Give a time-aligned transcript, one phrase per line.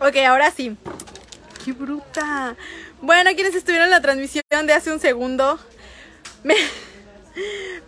[0.00, 0.76] Ok, ahora sí.
[1.64, 2.56] ¡Qué bruta!
[3.00, 5.58] Bueno, quienes estuvieron en la transmisión de hace un segundo,
[6.42, 6.54] me,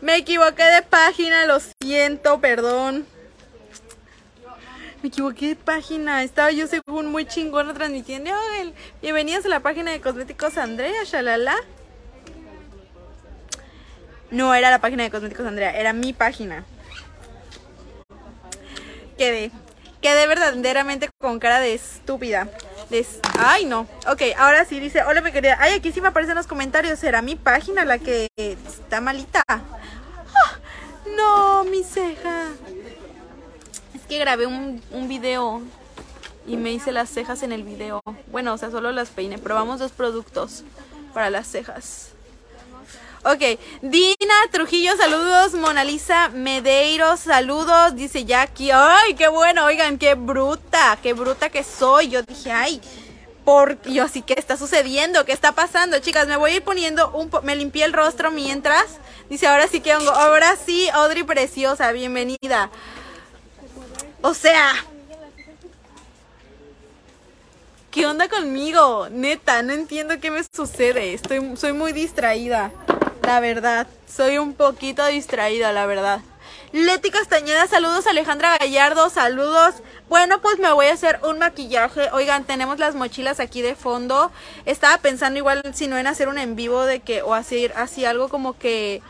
[0.00, 3.06] me equivoqué de página, lo siento, perdón.
[5.02, 8.30] Me equivoqué de página, estaba yo según muy chingona transmitiendo.
[8.60, 11.56] el- Bienvenidos a la página de Cosméticos Andrea, shalala.
[14.30, 16.64] No era la página de Cosméticos Andrea, era mi página.
[19.16, 19.50] Quedé,
[20.00, 22.48] quedé verdaderamente con cara de estúpida.
[22.88, 23.06] De
[23.38, 23.86] Ay, no.
[24.08, 25.56] Ok, ahora sí dice, hola mi querida.
[25.60, 26.98] Ay, aquí sí me aparecen los comentarios.
[26.98, 29.42] ¿Será mi página la que está malita?
[29.48, 29.60] Ah,
[31.16, 32.48] no, mi ceja.
[33.94, 35.62] Es que grabé un, un video
[36.46, 38.00] y me hice las cejas en el video.
[38.32, 39.38] Bueno, o sea, solo las peiné.
[39.38, 40.64] Probamos dos productos
[41.14, 42.12] para las cejas.
[43.22, 45.52] Ok, Dina Trujillo, saludos.
[45.52, 47.94] Mona Lisa Medeiros, saludos.
[47.94, 52.08] Dice Jackie, ay, qué bueno, oigan, qué bruta, qué bruta que soy.
[52.08, 52.80] Yo dije, ay,
[53.44, 55.26] por yo así, ¿qué está sucediendo?
[55.26, 55.98] ¿Qué está pasando?
[55.98, 58.86] Chicas, me voy a ir poniendo un me limpié el rostro mientras.
[59.28, 60.12] Dice, ahora sí que hongo.
[60.12, 62.70] Ahora sí, Audrey preciosa, bienvenida.
[64.22, 64.72] O sea,
[67.90, 69.08] ¿qué onda conmigo?
[69.10, 71.12] Neta, no entiendo qué me sucede.
[71.12, 72.72] Estoy, soy muy distraída,
[73.30, 73.86] la verdad.
[74.12, 76.18] Soy un poquito distraída, la verdad.
[76.72, 78.08] Leti Castañeda, saludos.
[78.08, 79.76] Alejandra Gallardo, saludos.
[80.08, 82.10] Bueno, pues me voy a hacer un maquillaje.
[82.12, 84.32] Oigan, tenemos las mochilas aquí de fondo.
[84.64, 88.04] Estaba pensando igual si no en hacer un en vivo de que, o hacer así
[88.04, 89.00] algo como que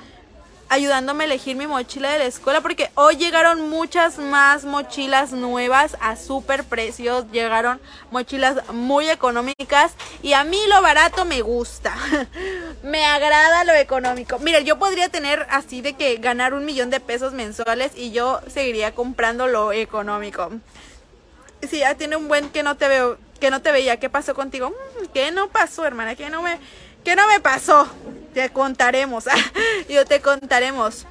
[0.70, 5.96] ayudándome a elegir mi mochila de la escuela porque hoy llegaron muchas más mochilas nuevas
[6.00, 7.80] a super precios, llegaron
[8.12, 11.92] mochilas muy económicas y a mí lo barato me gusta,
[12.82, 14.38] me agrada lo económico.
[14.38, 18.40] Miren, yo podría tener así de que ganar un millón de pesos mensuales y yo
[18.52, 20.50] seguiría comprando lo económico.
[21.68, 23.98] Sí, ya tiene un buen que no te veo, que no te veía.
[23.98, 24.70] ¿Qué pasó contigo?
[24.70, 26.14] Mm, ¿Qué no pasó, hermana?
[26.16, 26.58] ¿Qué no me,
[27.04, 27.88] qué no me pasó?
[28.32, 29.24] Te contaremos.
[29.88, 31.06] Yo te contaremos.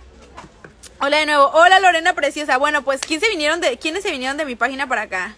[1.01, 1.45] Hola de nuevo.
[1.53, 2.57] Hola Lorena Preciosa.
[2.57, 5.35] Bueno, pues ¿quién se vinieron de, ¿quiénes se vinieron de mi página para acá?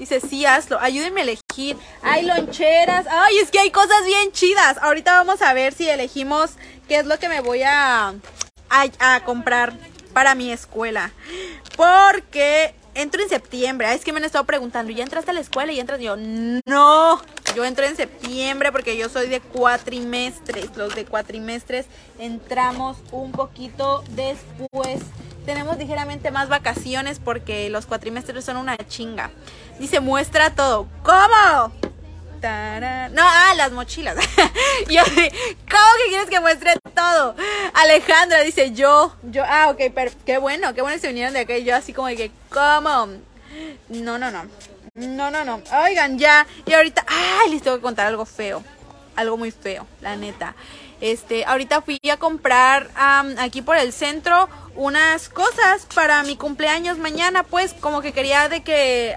[0.00, 0.80] Dice, sí, hazlo.
[0.80, 1.76] Ayúdenme a elegir.
[2.00, 3.06] Hay loncheras.
[3.10, 4.78] Ay, es que hay cosas bien chidas.
[4.80, 6.52] Ahorita vamos a ver si elegimos
[6.88, 8.14] qué es lo que me voy a,
[8.70, 9.74] a, comprar
[10.14, 11.12] para mi escuela.
[11.76, 13.92] Porque entro en septiembre.
[13.92, 15.70] Es que me han estado preguntando, ¿ya entraste a la escuela?
[15.70, 16.00] ¿Y entras?
[16.00, 17.20] Y yo, no.
[17.54, 20.74] Yo entro en septiembre porque yo soy de cuatrimestres.
[20.78, 21.84] Los de cuatrimestres
[22.18, 25.00] entramos un poquito después.
[25.44, 29.30] Tenemos ligeramente más vacaciones porque los cuatrimestres son una chinga.
[29.80, 30.86] Dice, muestra todo.
[31.02, 31.72] ¿Cómo?
[32.42, 34.16] No, ah, las mochilas.
[34.90, 37.34] yo ¿cómo que quieres que muestre todo?
[37.72, 41.40] Alejandra dice, yo, yo, ah, ok, pero qué bueno, qué bueno que se vinieron de
[41.40, 41.56] acá.
[41.56, 43.08] Y yo así como de que, ¿cómo?
[43.88, 44.44] No, no, no.
[44.94, 45.62] No, no, no.
[45.82, 46.46] Oigan, ya.
[46.66, 48.62] Y ahorita, ay, les tengo que contar algo feo.
[49.16, 50.54] Algo muy feo, la neta.
[51.00, 52.90] Este, ahorita fui a comprar
[53.38, 58.62] aquí por el centro unas cosas para mi cumpleaños mañana, pues como que quería de
[58.62, 59.16] que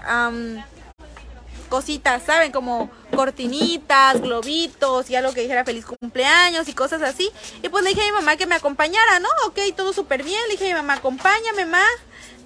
[1.68, 2.52] cositas, ¿saben?
[2.52, 7.30] Como cortinitas, globitos y algo que dijera feliz cumpleaños y cosas así.
[7.62, 9.28] Y pues le dije a mi mamá que me acompañara, ¿no?
[9.46, 10.40] Ok, todo súper bien.
[10.46, 11.84] Le dije a mi mamá, acompáñame, mamá.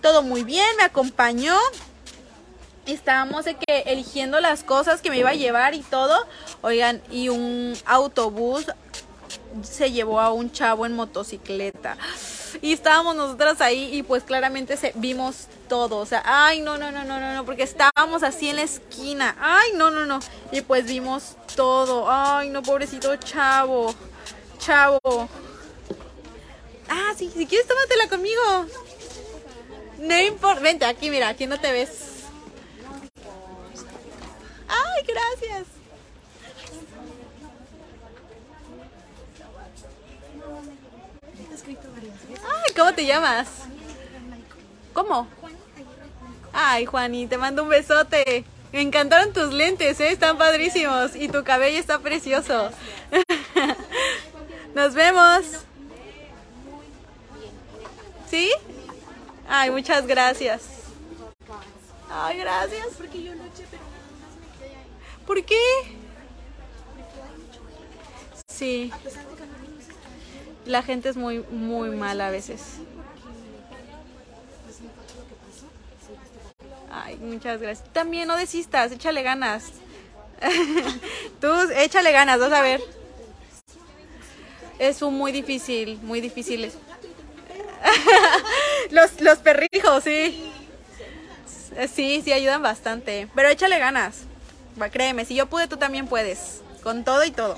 [0.00, 1.56] Todo muy bien, me acompañó.
[2.86, 6.26] Estábamos de que eligiendo las cosas que me iba a llevar y todo.
[6.62, 8.66] Oigan, y un autobús
[9.62, 11.96] se llevó a un chavo en motocicleta.
[12.62, 15.98] Y estábamos nosotras ahí y pues claramente se, vimos todo.
[15.98, 19.36] O sea, ay, no, no, no, no, no, no, porque estábamos así en la esquina.
[19.40, 20.20] Ay, no, no, no.
[20.52, 22.06] Y pues vimos todo.
[22.10, 23.94] Ay, no, pobrecito chavo.
[24.58, 25.28] Chavo.
[26.88, 28.42] Ah, sí, si quieres tómatela conmigo.
[29.98, 30.60] No importa.
[30.60, 32.24] Vente aquí, mira, aquí no te ves.
[34.68, 35.77] Ay, gracias.
[41.68, 43.48] Ay, ¿cómo te llamas?
[44.92, 45.28] ¿Cómo?
[46.52, 48.44] Ay, Juani, te mando un besote.
[48.72, 50.10] Me encantaron tus lentes, ¿eh?
[50.10, 51.14] Están padrísimos.
[51.14, 52.70] Y tu cabello está precioso.
[54.74, 55.44] Nos vemos.
[58.30, 58.50] ¿Sí?
[59.48, 60.62] Ay, muchas gracias.
[62.10, 62.86] Ay, gracias.
[65.26, 65.60] ¿Por qué?
[68.46, 68.90] Sí.
[70.68, 72.60] La gente es muy, muy mala a veces.
[76.90, 77.90] Ay, muchas gracias.
[77.94, 79.64] También no desistas, échale ganas.
[81.40, 82.82] Tú échale ganas, vas a ver.
[84.78, 86.70] Es un muy difícil, muy difícil.
[88.90, 90.52] los, los perrijos, sí.
[91.94, 93.26] Sí, sí, ayudan bastante.
[93.34, 94.24] Pero échale ganas.
[94.80, 96.60] Va, créeme, si yo pude, tú también puedes.
[96.82, 97.56] Con todo y todo.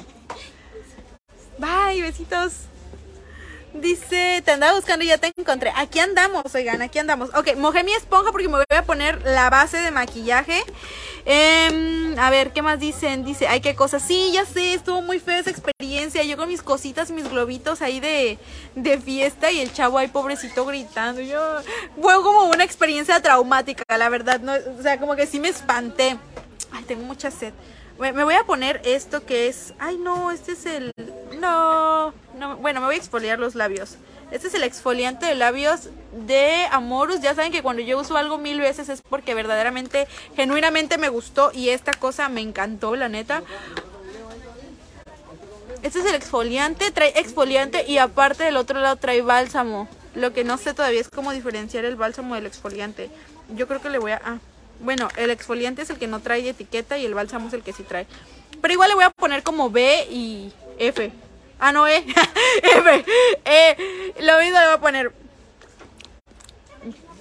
[1.59, 2.70] Bye, besitos.
[3.73, 5.73] Dice, te andaba buscando y ya te encontré.
[5.77, 7.31] Aquí andamos, oigan, aquí andamos.
[7.35, 10.65] Ok, mojé mi esponja porque me voy a poner la base de maquillaje.
[11.25, 13.25] Em, a ver, ¿qué más dicen?
[13.25, 14.01] Dice, ay, qué cosa.
[14.01, 16.25] Sí, ya sé, estuvo muy fea esa experiencia.
[16.25, 18.39] Yo con mis cositas, mis globitos ahí de,
[18.75, 21.21] de fiesta y el chavo ahí pobrecito gritando.
[21.21, 21.41] Yo,
[22.01, 24.41] fue como una experiencia traumática, la verdad.
[24.41, 26.19] No, o sea, como que sí me espanté.
[26.73, 27.53] Ay, tengo mucha sed.
[28.01, 29.75] Me voy a poner esto que es...
[29.79, 30.91] Ay, no, este es el...
[31.39, 33.97] No, no, bueno, me voy a exfoliar los labios.
[34.31, 37.21] Este es el exfoliante de labios de Amorus.
[37.21, 41.51] Ya saben que cuando yo uso algo mil veces es porque verdaderamente, genuinamente me gustó
[41.53, 43.43] y esta cosa me encantó, la neta.
[45.83, 49.89] Este es el exfoliante, trae exfoliante y aparte del otro lado trae bálsamo.
[50.15, 53.11] Lo que no sé todavía es cómo diferenciar el bálsamo del exfoliante.
[53.55, 54.23] Yo creo que le voy a...
[54.25, 54.39] Ah,
[54.81, 57.73] bueno, el exfoliante es el que no trae etiqueta y el bálsamo es el que
[57.73, 58.07] sí trae.
[58.61, 61.13] Pero igual le voy a poner como B y F.
[61.59, 61.99] Ah, no, E.
[62.63, 63.05] F.
[63.45, 64.15] E.
[64.21, 65.13] Lo mismo le voy a poner.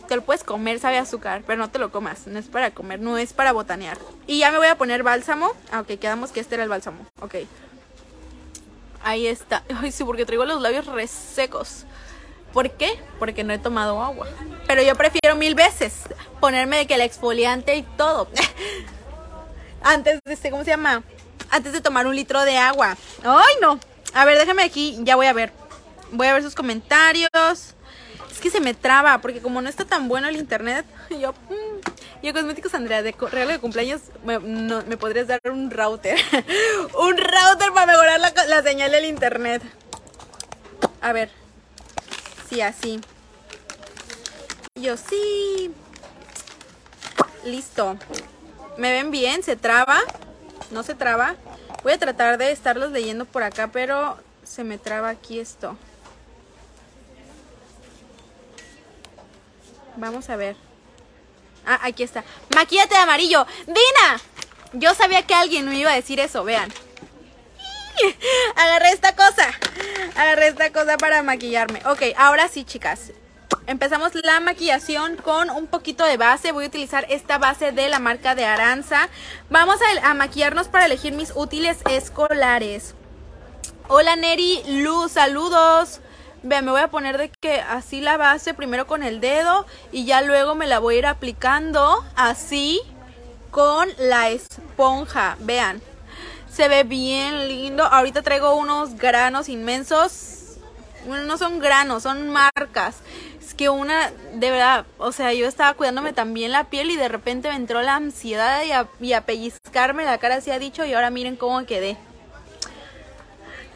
[0.08, 2.26] Te lo puedes comer, sabe azúcar, pero no te lo comas.
[2.26, 3.98] No es para comer, no es para botanear.
[4.26, 5.52] Y ya me voy a poner bálsamo.
[5.72, 7.06] Ah, ok, quedamos que este era el bálsamo.
[7.22, 7.36] Ok.
[9.04, 9.64] Ahí está.
[9.82, 11.86] Ay, sí, porque traigo los labios resecos.
[12.54, 13.00] ¿Por qué?
[13.20, 14.28] Porque no he tomado agua.
[14.68, 15.94] Pero yo prefiero mil veces
[16.40, 18.28] ponerme de que el exfoliante y todo.
[19.82, 21.04] Antes de este, ¿cómo se llama?
[21.52, 22.98] Antes de tomar un litro de agua.
[23.24, 23.80] Ay, no.
[24.14, 25.52] A ver, déjame aquí, ya voy a ver.
[26.12, 27.30] Voy a ver sus comentarios.
[28.32, 31.34] Es que se me traba, porque como no está tan bueno el internet, yo...
[31.34, 36.18] Mm, yo, Cosméticos Andrea, de regalo de cumpleaños, me, podrías dar un router.
[37.00, 39.62] un router para mejorar la, la señal del internet.
[41.00, 41.30] A ver,
[42.50, 43.00] Sí, así.
[44.76, 45.72] Yo sí.
[47.44, 47.98] Listo.
[48.78, 49.44] ¿Me ven bien?
[49.44, 50.00] ¿Se traba?
[50.72, 51.36] ¿No se traba?
[51.84, 55.78] Voy a tratar de estarlos leyendo por acá, pero se me traba aquí esto.
[59.96, 60.56] Vamos a ver.
[61.66, 62.24] Ah, aquí está.
[62.56, 63.46] Maquillate de amarillo.
[63.68, 64.20] ¡Dina!
[64.74, 66.72] Yo sabía que alguien me iba a decir eso, vean.
[68.56, 69.48] Agarré esta cosa.
[70.16, 71.82] Agarré esta cosa para maquillarme.
[71.86, 73.12] Ok, ahora sí, chicas.
[73.68, 76.52] Empezamos la maquillación con un poquito de base.
[76.52, 79.10] Voy a utilizar esta base de la marca de Aranza.
[79.50, 82.96] Vamos a, maquillarnos para elegir mis útiles escolares.
[83.88, 86.00] Hola Neri, Luz, saludos.
[86.42, 90.06] Vean, me voy a poner de que así la base primero con el dedo y
[90.06, 92.82] ya luego me la voy a ir aplicando así
[93.52, 95.38] con la esponja.
[95.42, 95.82] Vean,
[96.60, 97.86] se ve bien lindo.
[97.86, 100.58] Ahorita traigo unos granos inmensos.
[101.08, 102.98] Bueno, no son granos, son marcas.
[103.40, 107.08] Es que una, de verdad, o sea, yo estaba cuidándome también la piel y de
[107.08, 110.84] repente me entró la ansiedad y a, y a pellizcarme la cara, así ha dicho,
[110.84, 111.96] y ahora miren cómo quedé.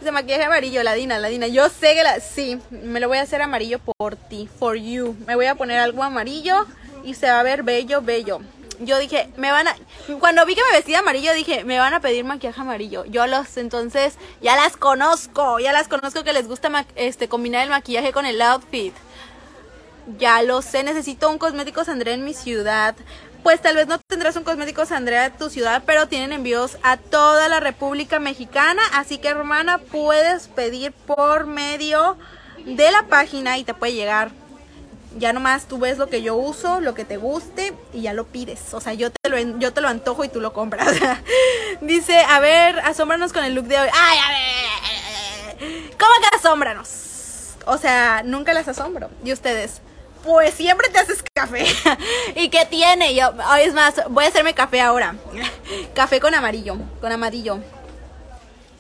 [0.02, 1.48] Ese maquillaje amarillo, la Dina, la Dina.
[1.48, 2.20] Yo sé que la...
[2.20, 5.16] Sí, me lo voy a hacer amarillo por ti, for you.
[5.26, 6.66] Me voy a poner algo amarillo
[7.06, 8.42] y se va a ver bello, bello
[8.80, 9.76] yo dije, me van a.
[10.20, 13.06] Cuando vi que me vestía amarillo, dije, me van a pedir maquillaje amarillo.
[13.06, 15.60] Yo los, entonces, ya las conozco.
[15.60, 18.94] Ya las conozco que les gusta este, combinar el maquillaje con el outfit.
[20.18, 22.96] Ya lo sé, necesito un cosmético Andrea en mi ciudad.
[23.42, 26.98] Pues tal vez no tendrás un cosmético Andrea en tu ciudad, pero tienen envíos a
[26.98, 28.82] toda la República Mexicana.
[28.94, 32.18] Así que, hermana, puedes pedir por medio
[32.66, 34.32] de la página y te puede llegar
[35.18, 38.26] ya nomás tú ves lo que yo uso, lo que te guste y ya lo
[38.26, 38.74] pides.
[38.74, 40.88] O sea, yo te lo, yo te lo antojo y tú lo compras.
[41.82, 43.90] Dice, a ver, asómbranos con el look de hoy.
[43.94, 45.94] Ay, a ver.
[45.98, 47.56] ¿Cómo que asómbranos?
[47.66, 49.10] O sea, nunca las asombro.
[49.24, 49.82] ¿Y ustedes?
[50.24, 51.66] Pues siempre te haces café.
[52.36, 53.14] ¿Y qué tiene?
[53.14, 55.16] Yo, es más, voy a hacerme café ahora.
[55.94, 57.60] café con amarillo, con amarillo.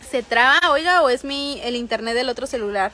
[0.09, 2.91] ¿Se traba, oiga, o es mi el internet del otro celular?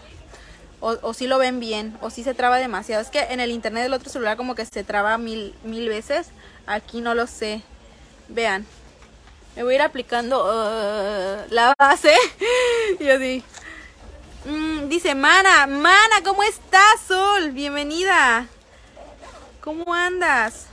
[0.82, 3.02] O, si lo ven bien, o si se traba demasiado.
[3.02, 6.30] Es que en el internet del otro celular como que se traba mil, mil veces.
[6.66, 7.62] Aquí no lo sé.
[8.28, 8.66] Vean.
[9.56, 12.16] Me voy a ir aplicando uh, la base.
[13.00, 13.44] y así.
[14.46, 17.52] Mm, dice, Mana, Mana, ¿cómo estás, Sol?
[17.52, 18.48] Bienvenida.
[19.62, 20.68] ¿Cómo andas?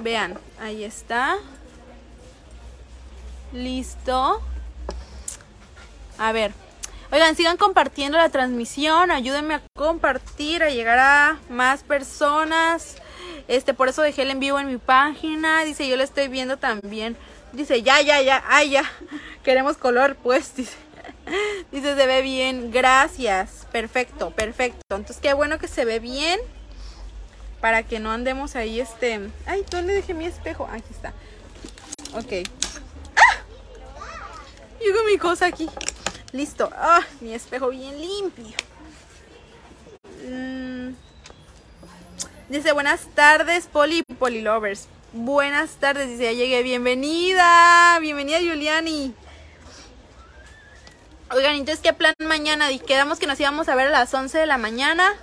[0.00, 1.36] Vean, ahí está.
[3.52, 4.40] Listo.
[6.18, 6.52] A ver,
[7.14, 12.96] Oigan, sigan compartiendo la transmisión, ayúdenme a compartir, a llegar a más personas.
[13.46, 15.62] Este, por eso dejé el en vivo en mi página.
[15.62, 17.16] Dice, yo lo estoy viendo también.
[17.52, 18.82] Dice, ya, ya, ya, ay, ya.
[19.44, 20.74] Queremos color, pues, dice.
[21.70, 22.72] Se ve bien.
[22.72, 23.68] Gracias.
[23.70, 24.80] Perfecto, perfecto.
[24.90, 26.40] Entonces, qué bueno que se ve bien.
[27.60, 29.20] Para que no andemos ahí, este...
[29.46, 30.68] Ay, ¿dónde dejé mi espejo?
[30.68, 31.10] Aquí está.
[32.12, 32.48] Ok.
[33.16, 33.36] ¡Ah!
[34.84, 35.70] Yo mi cosa aquí.
[36.34, 36.68] Listo.
[36.76, 38.56] Ah, mi espejo bien limpio.
[40.28, 40.96] Mm.
[42.48, 44.88] Dice, buenas tardes, Poli Poli Lovers.
[45.12, 46.64] Buenas tardes, dice, ya llegué.
[46.64, 47.96] Bienvenida.
[48.00, 49.14] Bienvenida, Juliani.
[51.30, 52.66] Oigan, entonces, ¿qué plan mañana?
[52.84, 55.14] Quedamos que nos íbamos a ver a las 11 de la mañana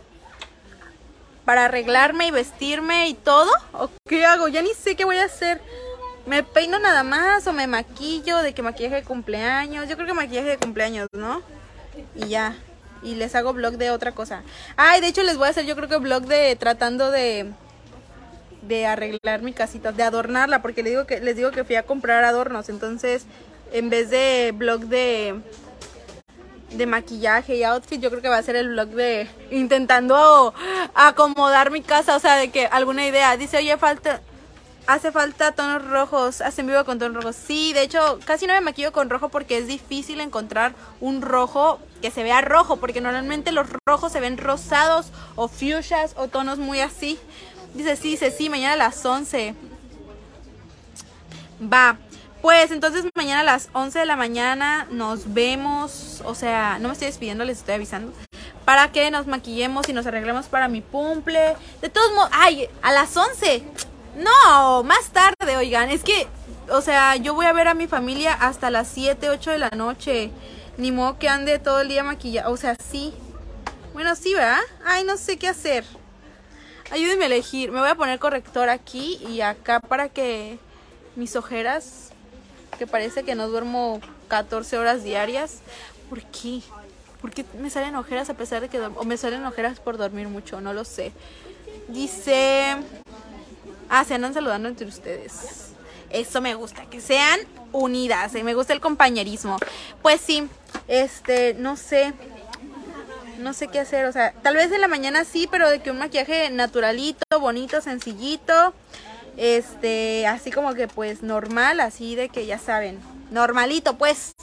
[1.44, 3.52] para arreglarme y vestirme y todo.
[3.74, 4.48] ¿O qué hago?
[4.48, 5.62] Ya ni sé qué voy a hacer.
[6.26, 9.90] ¿Me peino nada más o me maquillo de que maquillaje de cumpleaños?
[9.90, 11.42] Yo creo que maquillaje de cumpleaños, ¿no?
[12.16, 12.56] Y ya.
[13.04, 14.44] Y les hago vlog de otra cosa.
[14.78, 17.52] Ay, de hecho les voy a hacer yo creo que vlog de tratando de
[18.62, 21.84] de arreglar mi casita, de adornarla, porque les digo que les digo que fui a
[21.84, 23.26] comprar adornos, entonces
[23.74, 25.42] en vez de vlog de
[26.72, 30.54] de maquillaje y outfit, yo creo que va a ser el vlog de intentando
[30.94, 33.36] acomodar mi casa, o sea, de que alguna idea.
[33.36, 34.22] Dice, oye, falta,
[34.88, 37.36] hace falta tonos rojos, hacen vivo con tonos rojos.
[37.36, 41.80] Sí, de hecho, casi no me maquillo con rojo porque es difícil encontrar un rojo
[42.02, 46.58] que se vea rojo, porque normalmente los rojos se ven rosados o fuchsias o tonos
[46.60, 47.20] muy así.
[47.74, 49.56] Dice, sí, dice, sí, mañana a las 11.
[51.62, 51.98] Va.
[52.42, 56.94] Pues entonces mañana a las 11 de la mañana nos vemos, o sea, no me
[56.94, 58.12] estoy despidiendo, les estoy avisando,
[58.66, 61.56] para que nos maquillemos y nos arreglemos para mi cumple.
[61.82, 63.64] De todos modos, ay, a las 11.
[64.16, 66.28] No, más tarde, oigan, es que,
[66.70, 69.70] o sea, yo voy a ver a mi familia hasta las 7, 8 de la
[69.70, 70.32] noche.
[70.78, 73.14] Ni modo que ande todo el día maquillado, o sea, sí.
[73.94, 74.60] Bueno, sí, ¿verdad?
[74.86, 75.84] Ay, no sé qué hacer.
[76.92, 77.72] Ayúdenme a elegir.
[77.72, 80.60] Me voy a poner corrector aquí y acá para que
[81.16, 82.12] mis ojeras
[82.78, 85.60] que parece que no duermo 14 horas diarias.
[86.10, 86.62] ¿Por qué?
[87.22, 90.28] ¿Por qué me salen ojeras a pesar de que o me salen ojeras por dormir
[90.28, 90.62] mucho?
[90.62, 91.12] No lo sé.
[91.90, 92.76] Dice,
[93.92, 95.74] ah, se andan saludando entre ustedes.
[96.10, 97.40] Eso me gusta, que sean
[97.72, 98.34] unidas.
[98.34, 99.58] Eh, me gusta el compañerismo.
[100.02, 100.48] Pues sí,
[100.88, 102.14] este, no sé.
[103.38, 105.90] No sé qué hacer, o sea, tal vez en la mañana sí, pero de que
[105.90, 108.74] un maquillaje naturalito, bonito, sencillito
[109.38, 113.00] este, así como que pues normal, así de que ya saben,
[113.32, 114.34] normalito pues,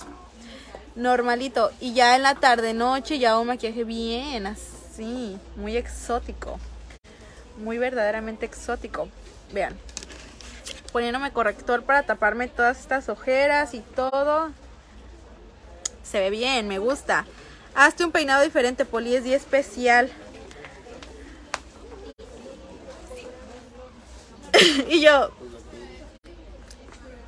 [0.94, 1.70] normalito.
[1.80, 6.58] Y ya en la tarde noche ya un maquillaje bien, así, muy exótico,
[7.58, 9.08] muy verdaderamente exótico.
[9.52, 9.76] Vean,
[10.92, 14.50] poniéndome corrector para taparme todas estas ojeras y todo.
[16.02, 17.26] Se ve bien, me gusta.
[17.74, 20.10] Hazte un peinado diferente, Poli, es día especial.
[24.88, 25.30] y yo,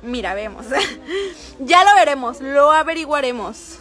[0.01, 0.65] mira, vemos.
[1.59, 3.77] ya lo veremos, lo averiguaremos.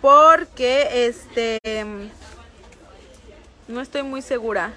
[0.00, 1.58] Porque, este,
[3.66, 4.72] no estoy muy segura.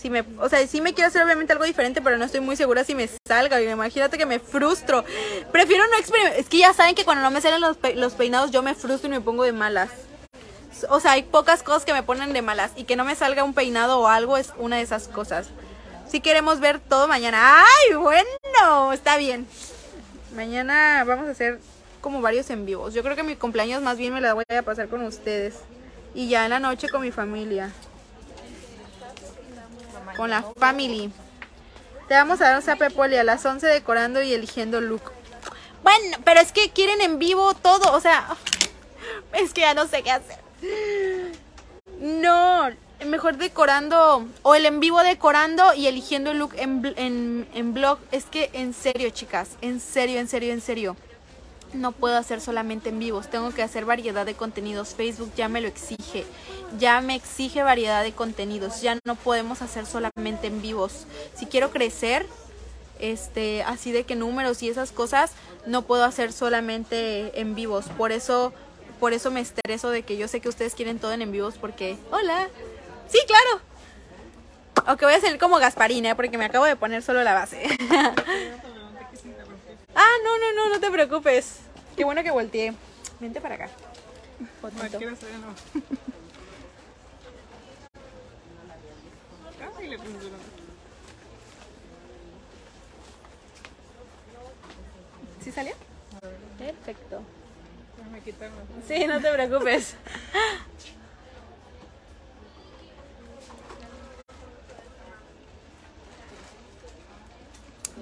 [0.00, 2.56] Si me, o sea, sí me quiero hacer obviamente algo diferente, pero no estoy muy
[2.56, 3.60] segura si me salga.
[3.60, 5.04] Imagínate que me frustro.
[5.52, 6.40] Prefiero no experimentar.
[6.40, 9.08] Es que ya saben que cuando no me salen los, los peinados yo me frustro
[9.08, 9.90] y me pongo de malas.
[10.88, 12.70] O sea, hay pocas cosas que me ponen de malas.
[12.76, 15.48] Y que no me salga un peinado o algo es una de esas cosas.
[16.08, 17.62] Si queremos ver todo mañana.
[17.62, 18.92] ¡Ay, bueno!
[18.94, 19.46] Está bien.
[20.34, 21.60] Mañana vamos a hacer
[22.00, 22.94] como varios en vivos.
[22.94, 25.56] Yo creo que mi cumpleaños más bien me la voy a pasar con ustedes.
[26.14, 27.70] Y ya en la noche con mi familia.
[30.20, 31.10] Con la family.
[32.06, 35.00] Te vamos a dar un zape poli a las 11 decorando y eligiendo look.
[35.82, 37.90] Bueno, pero es que quieren en vivo todo.
[37.94, 38.36] O sea,
[39.32, 40.36] es que ya no sé qué hacer.
[41.98, 42.68] No,
[43.06, 47.98] mejor decorando o el en vivo decorando y eligiendo el look en, en, en blog.
[48.12, 50.96] Es que en serio, chicas, en serio, en serio, en serio.
[51.72, 54.94] No puedo hacer solamente en vivos, tengo que hacer variedad de contenidos.
[54.94, 56.26] Facebook ya me lo exige,
[56.78, 58.80] ya me exige variedad de contenidos.
[58.82, 61.06] Ya no podemos hacer solamente en vivos.
[61.36, 62.26] Si quiero crecer,
[62.98, 65.32] este, así de que números y esas cosas,
[65.66, 67.86] no puedo hacer solamente en vivos.
[67.96, 68.52] Por eso,
[68.98, 71.54] por eso me estreso de que yo sé que ustedes quieren todo en en vivos
[71.58, 72.48] porque, hola,
[73.10, 73.60] Sí, claro.
[74.92, 77.62] Ok, voy a hacer como Gasparina, porque me acabo de poner solo la base.
[80.00, 81.60] ah, no, no, no, no te preocupes.
[81.96, 82.72] Qué bueno que volteé.
[83.20, 83.68] Vente para acá.
[95.42, 95.74] ¿Sí salió?
[96.58, 97.22] Perfecto.
[98.86, 99.96] Sí, no te preocupes.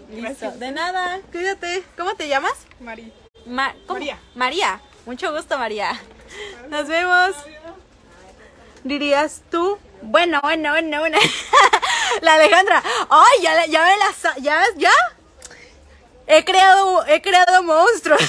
[0.09, 0.51] Listo.
[0.53, 1.85] De nada, cuídate.
[1.97, 2.55] ¿Cómo te llamas?
[2.81, 3.13] María.
[3.45, 4.19] María.
[4.35, 4.81] María.
[5.05, 6.01] Mucho gusto, María.
[6.69, 7.37] Nos vemos.
[8.85, 9.79] Dirías tú.
[10.01, 11.19] Bueno, bueno, bueno, bueno.
[12.23, 12.83] la Alejandra.
[13.11, 14.37] Ay, ya, ya me la.
[14.41, 14.93] Ya, ya.
[16.27, 18.21] He creado, he creado monstruos.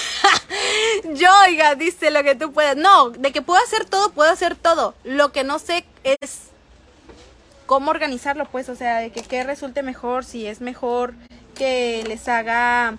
[1.13, 2.75] Yo, oiga, dice lo que tú puedas.
[2.75, 4.95] No, de que puedo hacer todo, puedo hacer todo.
[5.03, 6.50] Lo que no sé es
[7.65, 11.13] cómo organizarlo, pues, o sea, de que qué resulte mejor, si es mejor
[11.59, 12.97] que les haga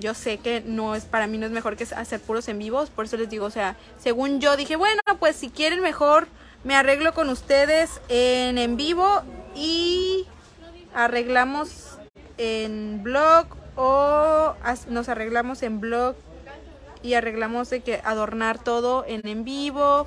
[0.00, 2.90] yo sé que no es para mí no es mejor que hacer puros en vivos,
[2.90, 6.28] por eso les digo, o sea, según yo dije, bueno, pues si quieren mejor
[6.64, 9.22] me arreglo con ustedes en en vivo
[9.54, 10.26] y
[10.94, 11.98] arreglamos
[12.36, 13.46] en blog
[13.76, 14.54] o
[14.88, 16.16] nos arreglamos en blog
[17.02, 20.06] y arreglamos de que adornar todo en en vivo.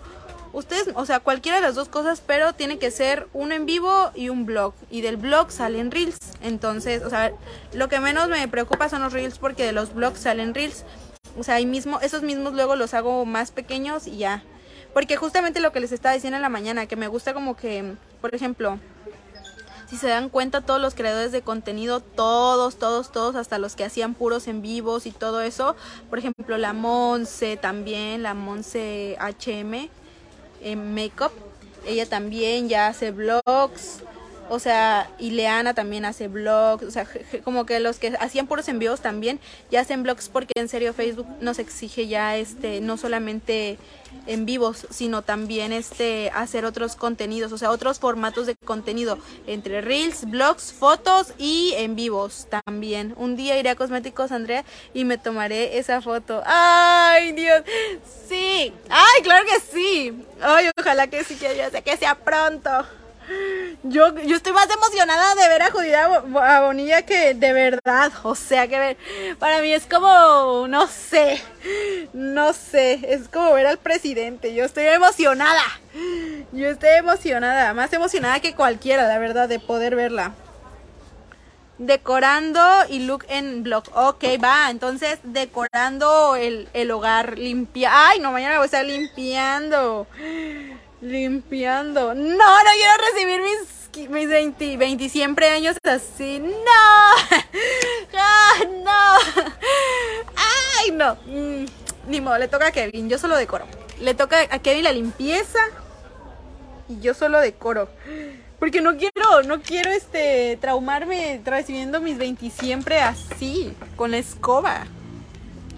[0.54, 4.12] Ustedes, o sea, cualquiera de las dos cosas, pero tiene que ser uno en vivo
[4.14, 4.76] y un blog.
[4.92, 6.20] Y del blog salen reels.
[6.42, 7.34] Entonces, o sea,
[7.74, 10.84] lo que menos me preocupa son los reels porque de los blogs salen reels.
[11.40, 14.44] O sea, ahí mismo, esos mismos luego los hago más pequeños y ya.
[14.94, 17.96] Porque justamente lo que les estaba diciendo en la mañana, que me gusta como que,
[18.22, 18.78] por ejemplo,
[19.90, 23.86] si se dan cuenta todos los creadores de contenido, todos, todos, todos, hasta los que
[23.86, 25.76] hacían puros en vivos y todo eso,
[26.10, 29.90] por ejemplo la Monse también, la Monse HM
[30.63, 31.32] en Makeup,
[31.86, 34.00] ella también ya hace vlogs,
[34.50, 37.08] o sea, y Leana también hace vlogs, o sea,
[37.44, 39.40] como que los que hacían puros envíos también
[39.72, 43.78] ya hacen vlogs porque en serio Facebook nos exige ya este no solamente
[44.28, 49.82] en vivos, sino también este hacer otros contenidos, o sea, otros formatos de contenido entre
[49.82, 53.14] reels, blogs, fotos y en vivos también.
[53.18, 56.42] Un día iré a Cosméticos Andrea y me tomaré esa foto.
[56.46, 57.64] Ay, Dios.
[58.30, 58.74] Sí.
[58.90, 60.14] Ay, claro que sí.
[60.42, 62.70] Ay, ojalá que sí que que sea pronto.
[63.84, 68.12] Yo, yo estoy más emocionada de ver a Judía a Bonilla que de verdad.
[68.24, 68.98] O sea que
[69.39, 71.42] para mí es como, no sé,
[72.13, 74.53] no sé, es como ver al presidente.
[74.53, 75.63] Yo estoy emocionada.
[76.52, 80.34] Yo estoy emocionada, más emocionada que cualquiera, la verdad, de poder verla.
[81.80, 83.84] Decorando y look en blog.
[83.95, 84.69] Ok, va.
[84.69, 87.38] Entonces, decorando el, el hogar.
[87.38, 87.89] Limpia.
[88.10, 90.08] Ay, no, mañana voy a estar limpiando.
[91.04, 92.13] Limpiando.
[92.13, 96.39] No, no quiero recibir mis, mis 20, 20 siempre años así.
[96.39, 97.44] No.
[98.16, 99.42] Ah, no.
[100.80, 101.16] Ay, no.
[101.26, 101.66] Mm,
[102.08, 103.10] ni modo, le toca a Kevin.
[103.10, 103.66] Yo solo decoro.
[104.00, 105.60] Le toca a Kevin la limpieza.
[106.88, 107.89] Y yo solo decoro.
[108.60, 114.86] Porque no quiero, no quiero este traumarme recibiendo mis 20 siempre así, con la escoba.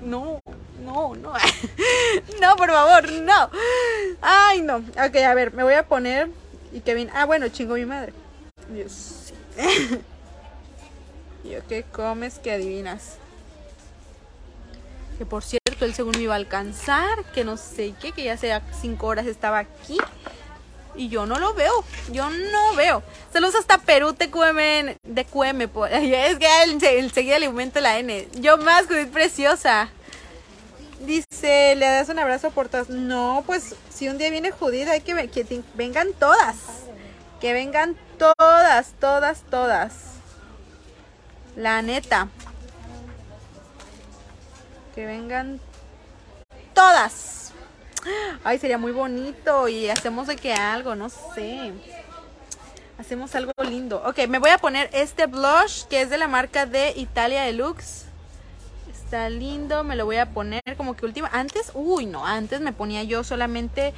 [0.03, 0.39] No
[0.85, 1.33] no, no.
[2.41, 3.49] no, por favor, no.
[4.21, 4.77] Ay, no.
[4.77, 6.29] Ok, a ver, me voy a poner.
[6.71, 7.09] Y Kevin.
[7.13, 8.13] Ah, bueno, chingo mi madre.
[8.69, 9.33] Dios.
[11.43, 13.17] Yo, ¿qué comes que adivinas?
[15.17, 17.23] Que por cierto, él según me iba a alcanzar.
[17.33, 19.97] Que no sé qué, que ya hace cinco horas estaba aquí.
[20.97, 23.03] Y yo no lo veo, yo no veo.
[23.31, 25.61] Saludos hasta Perú, TQM, de QM.
[25.91, 28.27] Es que enseguida le aumento la N.
[28.35, 29.89] Yo más, Judith Preciosa.
[30.99, 32.89] Dice, le das un abrazo por todas.
[32.89, 36.55] No, pues si un día viene Judith, hay que, que vengan todas.
[37.39, 39.93] Que vengan todas, todas, todas.
[41.55, 42.29] La neta.
[44.93, 45.59] Que vengan
[46.73, 47.51] todas.
[48.43, 49.67] Ay, sería muy bonito.
[49.67, 51.73] Y hacemos de que algo, no sé.
[52.97, 54.01] Hacemos algo lindo.
[54.05, 58.04] Ok, me voy a poner este blush que es de la marca de Italia Deluxe
[59.29, 61.29] lindo, me lo voy a poner como que última.
[61.31, 63.93] Antes, uy, no, antes me ponía yo solamente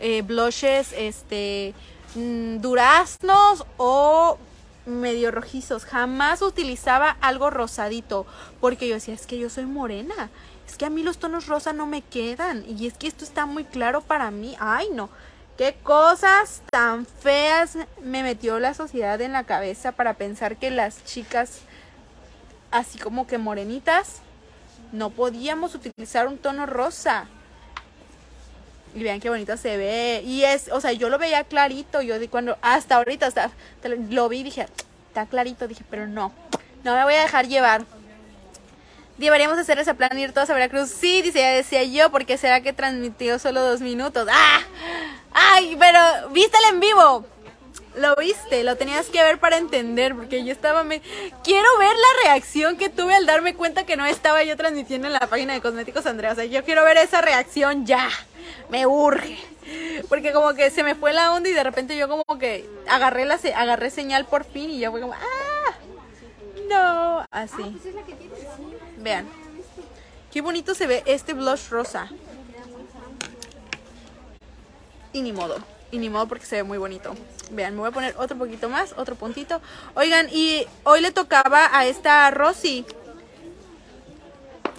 [0.00, 1.74] eh, blushes, este,
[2.14, 4.38] mm, duraznos o
[4.86, 5.84] medio rojizos.
[5.84, 8.26] Jamás utilizaba algo rosadito
[8.60, 10.30] porque yo decía, es que yo soy morena.
[10.66, 12.64] Es que a mí los tonos rosa no me quedan.
[12.66, 14.56] Y es que esto está muy claro para mí.
[14.58, 15.10] Ay, no.
[15.56, 21.04] Qué cosas tan feas me metió la sociedad en la cabeza para pensar que las
[21.04, 21.60] chicas
[22.74, 24.20] así como que morenitas
[24.94, 27.26] no podíamos utilizar un tono rosa.
[28.94, 30.22] Y vean qué bonito se ve.
[30.24, 32.00] Y es, o sea, yo lo veía clarito.
[32.00, 33.50] Yo di cuando, hasta ahorita, hasta
[34.08, 34.66] lo vi y dije,
[35.08, 35.66] está clarito.
[35.66, 36.32] Dije, pero no,
[36.84, 37.84] no me voy a dejar llevar.
[39.18, 40.90] Deberíamos hacer ese plan ir todos a Veracruz.
[40.90, 44.28] Sí, dice, ya decía yo, porque será que transmitió solo dos minutos.
[44.30, 44.60] ¡Ah!
[45.32, 45.76] ¡Ay!
[45.78, 47.26] Pero, vístela en vivo.
[47.96, 50.82] Lo viste, lo tenías que ver para entender, porque yo estaba...
[50.82, 51.00] Me...
[51.44, 55.12] Quiero ver la reacción que tuve al darme cuenta que no estaba yo transmitiendo en
[55.12, 56.32] la página de Cosméticos Andrea.
[56.32, 58.08] O sea, yo quiero ver esa reacción ya.
[58.68, 59.38] Me urge.
[60.08, 63.26] Porque como que se me fue la onda y de repente yo como que agarré,
[63.26, 65.14] la agarré señal por fin y yo fue como...
[65.14, 65.74] ¡Ah!
[66.68, 67.26] No.
[67.30, 67.80] Así.
[68.98, 69.28] Vean.
[70.32, 72.10] Qué bonito se ve este blush rosa.
[75.12, 77.14] Y ni modo y ni modo porque se ve muy bonito.
[77.52, 79.60] Vean, me voy a poner otro poquito más, otro puntito.
[79.94, 82.84] Oigan, y hoy le tocaba a esta Rosy.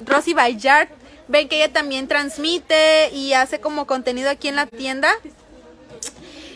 [0.06, 0.89] Rosy Bayard.
[1.28, 5.12] Ven que ella también transmite y hace como contenido aquí en la tienda.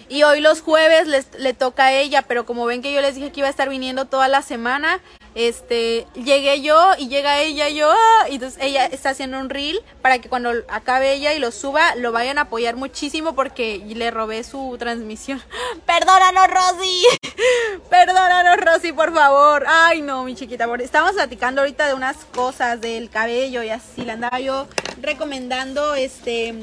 [0.10, 3.32] Y hoy los jueves le toca a ella, pero como ven que yo les dije
[3.32, 5.00] que iba a estar viniendo toda la semana,
[5.36, 8.30] este, llegué yo y llega ella yo, ¡ah!
[8.30, 11.96] y entonces ella está haciendo un reel para que cuando acabe ella y lo suba,
[11.96, 15.42] lo vayan a apoyar muchísimo porque le robé su transmisión.
[15.86, 17.04] Perdónanos, Rosy.
[17.90, 19.66] Perdónanos, Rosy, por favor.
[19.68, 20.68] Ay, no, mi chiquita.
[20.80, 24.02] Estamos platicando ahorita de unas cosas del cabello y así.
[24.02, 24.68] Le andaba yo
[25.02, 26.54] recomendando, este,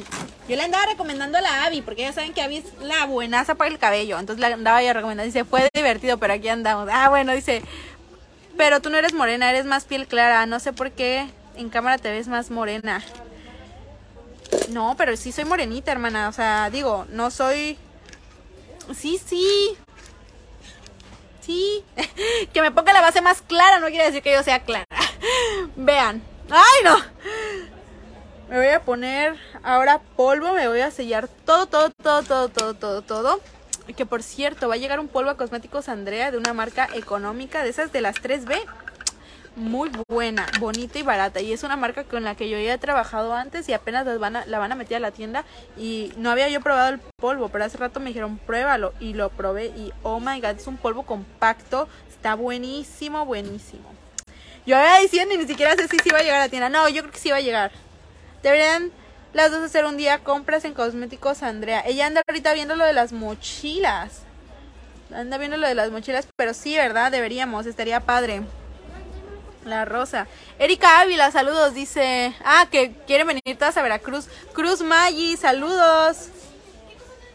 [0.49, 3.55] yo le andaba recomendando a la Abby, porque ya saben que Abby es la buenaza
[3.55, 4.19] para el cabello.
[4.19, 5.27] Entonces le andaba yo recomendando.
[5.27, 6.89] Dice, fue divertido, pero aquí andamos.
[6.93, 7.63] Ah, bueno, dice,
[8.57, 10.47] pero tú no eres morena, eres más piel clara.
[10.47, 13.03] No sé por qué en cámara te ves más morena.
[14.71, 16.29] No, pero sí soy morenita, hermana.
[16.29, 17.79] O sea, digo, no soy...
[18.95, 19.77] Sí, sí.
[21.41, 21.85] Sí.
[22.53, 24.87] que me ponga la base más clara no quiere decir que yo sea clara.
[25.77, 26.23] Vean.
[26.51, 26.97] ¡Ay, no!
[28.49, 30.53] Me voy a poner ahora polvo.
[30.53, 33.56] Me voy a sellar todo, todo, todo, todo, todo, todo, todo
[33.95, 37.63] que por cierto, va a llegar un polvo a cosméticos Andrea de una marca económica,
[37.63, 38.57] de esas de las 3B.
[39.57, 41.41] Muy buena, bonita y barata.
[41.41, 44.19] Y es una marca con la que yo ya he trabajado antes y apenas la
[44.19, 45.45] van, a, la van a meter a la tienda.
[45.79, 48.93] Y no había yo probado el polvo, pero hace rato me dijeron pruébalo.
[49.01, 51.89] Y lo probé y oh my god, es un polvo compacto.
[52.11, 53.89] Está buenísimo, buenísimo.
[54.67, 56.69] Yo había diciendo y ni siquiera sé si sí va a llegar a la tienda.
[56.69, 57.71] No, yo creo que sí va a llegar.
[58.43, 58.91] Deberían
[59.33, 61.83] las dos hacer un día compras en cosméticos Andrea.
[61.87, 64.23] Ella anda ahorita viendo lo de las mochilas.
[65.15, 67.13] Anda viendo lo de las mochilas, pero sí, ¿verdad?
[67.13, 68.43] Deberíamos, estaría padre.
[69.65, 70.27] La rosa.
[70.59, 72.35] Erika Ávila, saludos, dice.
[72.45, 74.29] Ah, que quieren venir todas a Veracruz.
[74.53, 76.29] Cruz Maggi, saludos.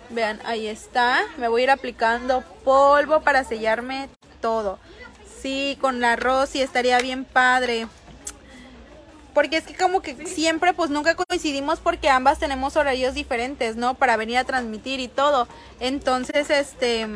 [0.10, 1.22] Vean, ahí está.
[1.38, 4.10] Me voy a ir aplicando polvo para sellarme
[4.42, 4.80] todo.
[5.42, 7.88] Sí, con la Rosy estaría bien padre.
[9.34, 13.94] Porque es que como que siempre pues nunca coincidimos porque ambas tenemos horarios diferentes, ¿no?
[13.94, 15.48] Para venir a transmitir y todo.
[15.80, 17.08] Entonces, este,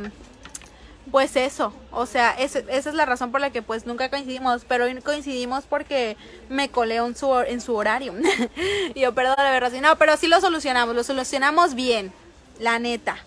[1.12, 4.86] pues eso, o sea, esa es la razón por la que pues nunca coincidimos, pero
[4.86, 6.17] hoy coincidimos porque
[6.49, 8.13] me coleo en su, en su horario.
[8.95, 12.12] y yo, perdón, de verdad, no, pero sí lo solucionamos, lo solucionamos bien,
[12.60, 13.17] la neta.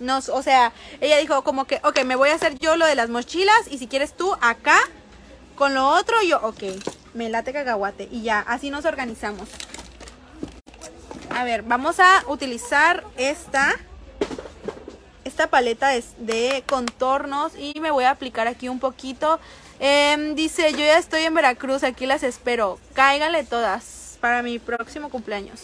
[0.00, 2.94] Nos, o sea, ella dijo como que, ok, me voy a hacer yo lo de
[2.94, 4.78] las mochilas y si quieres tú acá
[5.54, 6.62] con lo otro yo, ok
[7.14, 9.48] me late cacahuate y ya, así nos organizamos.
[11.30, 13.74] A ver, vamos a utilizar esta
[15.24, 15.88] esta paleta
[16.18, 19.40] de contornos y me voy a aplicar aquí un poquito.
[19.80, 22.78] Em, dice, yo ya estoy en Veracruz, aquí las espero.
[22.92, 25.60] Cáiganle todas para mi próximo cumpleaños.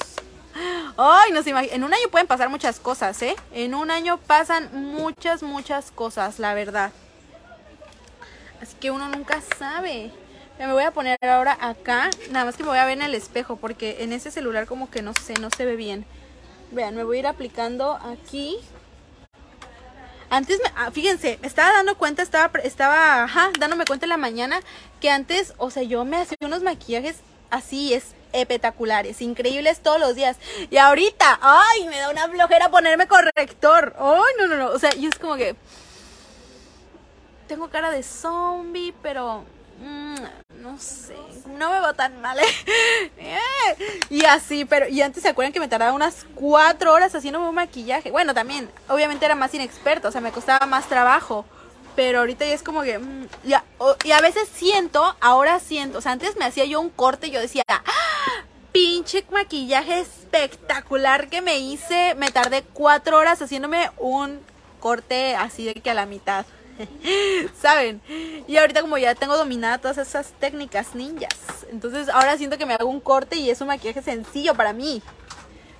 [0.97, 3.37] Ay, no se En un año pueden pasar muchas cosas, ¿eh?
[3.53, 6.91] En un año pasan muchas, muchas cosas, la verdad.
[8.61, 10.11] Así que uno nunca sabe.
[10.59, 13.15] Me voy a poner ahora acá, nada más que me voy a ver en el
[13.15, 16.05] espejo porque en ese celular como que no sé, no se ve bien.
[16.71, 18.59] Vean, me voy a ir aplicando aquí.
[20.29, 24.61] Antes, me, ah, fíjense, estaba dando cuenta, estaba, estaba ajá, dándome cuenta en la mañana
[25.01, 27.17] que antes, o sea, yo me hacía unos maquillajes
[27.51, 30.37] así, es espectaculares, increíbles todos los días.
[30.71, 33.97] Y ahorita, ay, me da una flojera ponerme corrector.
[33.99, 34.69] Ay, no, no, no.
[34.69, 35.57] O sea, yo es como que
[37.51, 39.45] tengo cara de zombie, pero
[39.83, 40.17] Mm,
[40.61, 41.17] no sé,
[41.57, 42.39] no me va tan mal.
[43.19, 43.39] ¿eh?
[44.11, 47.55] y así, pero y antes se acuerdan que me tardaba unas cuatro horas haciendo un
[47.55, 48.11] maquillaje.
[48.11, 51.47] Bueno, también, obviamente era más inexperto, o sea, me costaba más trabajo.
[51.97, 53.29] Pero ahorita ya es como que, mm,
[54.05, 57.41] y a veces siento, ahora siento, o sea, antes me hacía yo un corte yo
[57.41, 57.83] decía, ¡Ah!
[58.73, 64.41] pinche maquillaje espectacular que me hice, me tardé cuatro horas haciéndome un
[64.79, 66.45] corte así de que a la mitad.
[67.61, 68.01] ¿Saben?
[68.47, 71.35] Y ahorita como ya tengo dominada todas esas técnicas ninjas,
[71.71, 75.03] entonces ahora siento que me hago un corte y es un maquillaje sencillo para mí.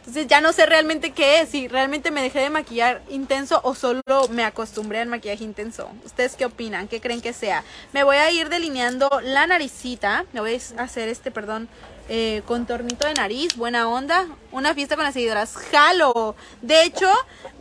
[0.01, 3.75] Entonces ya no sé realmente qué es, si realmente me dejé de maquillar intenso o
[3.75, 5.91] solo me acostumbré al maquillaje intenso.
[6.05, 6.89] ¿Ustedes qué opinan?
[6.89, 7.65] ¿Qué creen que sea?
[7.93, 11.69] Me voy a ir delineando la naricita, me voy a hacer este, perdón,
[12.09, 16.35] eh, contornito de nariz, buena onda, una fiesta con las seguidoras, jalo.
[16.63, 17.09] De hecho,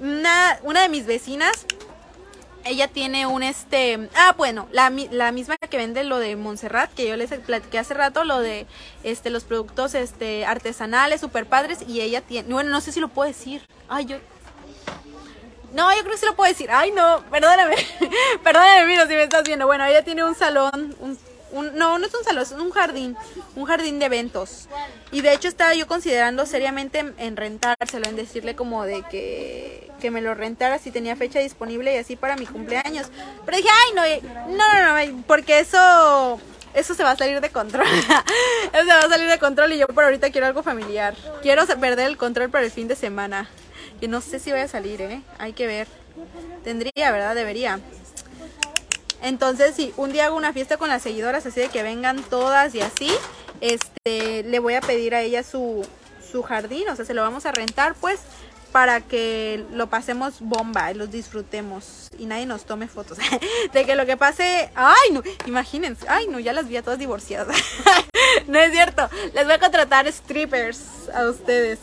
[0.01, 1.67] una, una de mis vecinas
[2.65, 7.07] ella tiene un este, ah, bueno, la, la, misma que vende lo de Montserrat, que
[7.07, 8.67] yo les platiqué hace rato, lo de
[9.03, 13.07] este los productos este artesanales, super padres, y ella tiene, bueno, no sé si lo
[13.07, 13.61] puedo decir.
[13.87, 14.17] Ay, yo
[15.73, 16.69] no, yo creo que sí lo puedo decir.
[16.71, 17.75] Ay, no, perdóname.
[18.43, 19.67] perdóname, mira, si me estás viendo.
[19.67, 21.17] Bueno, ella tiene un salón, un
[21.53, 23.15] no, no es un salón, es un jardín,
[23.55, 24.67] un jardín de eventos.
[25.11, 30.11] Y de hecho estaba yo considerando seriamente en, rentárselo, en decirle como de que, que,
[30.11, 33.07] me lo rentara si tenía fecha disponible y así para mi cumpleaños.
[33.45, 36.39] Pero dije, ay, no, no, no, no, porque eso
[36.73, 37.87] eso se va a salir de control.
[38.73, 41.15] eso se va a salir de control y yo por ahorita quiero algo familiar.
[41.41, 43.49] Quiero perder el control para el fin de semana.
[43.99, 45.21] Que no sé si voy a salir, ¿eh?
[45.39, 45.87] Hay que ver.
[46.63, 47.35] Tendría, ¿verdad?
[47.35, 47.79] Debería.
[49.21, 52.73] Entonces, si un día hago una fiesta con las seguidoras, así de que vengan todas
[52.75, 53.09] y así,
[53.61, 55.85] este, le voy a pedir a ella su,
[56.31, 58.19] su jardín, o sea, se lo vamos a rentar, pues,
[58.71, 63.17] para que lo pasemos bomba y los disfrutemos y nadie nos tome fotos.
[63.73, 66.99] de que lo que pase, ay no, imagínense, ay no, ya las vi a todas
[66.99, 67.57] divorciadas.
[68.47, 71.79] no es cierto, les voy a contratar strippers a ustedes.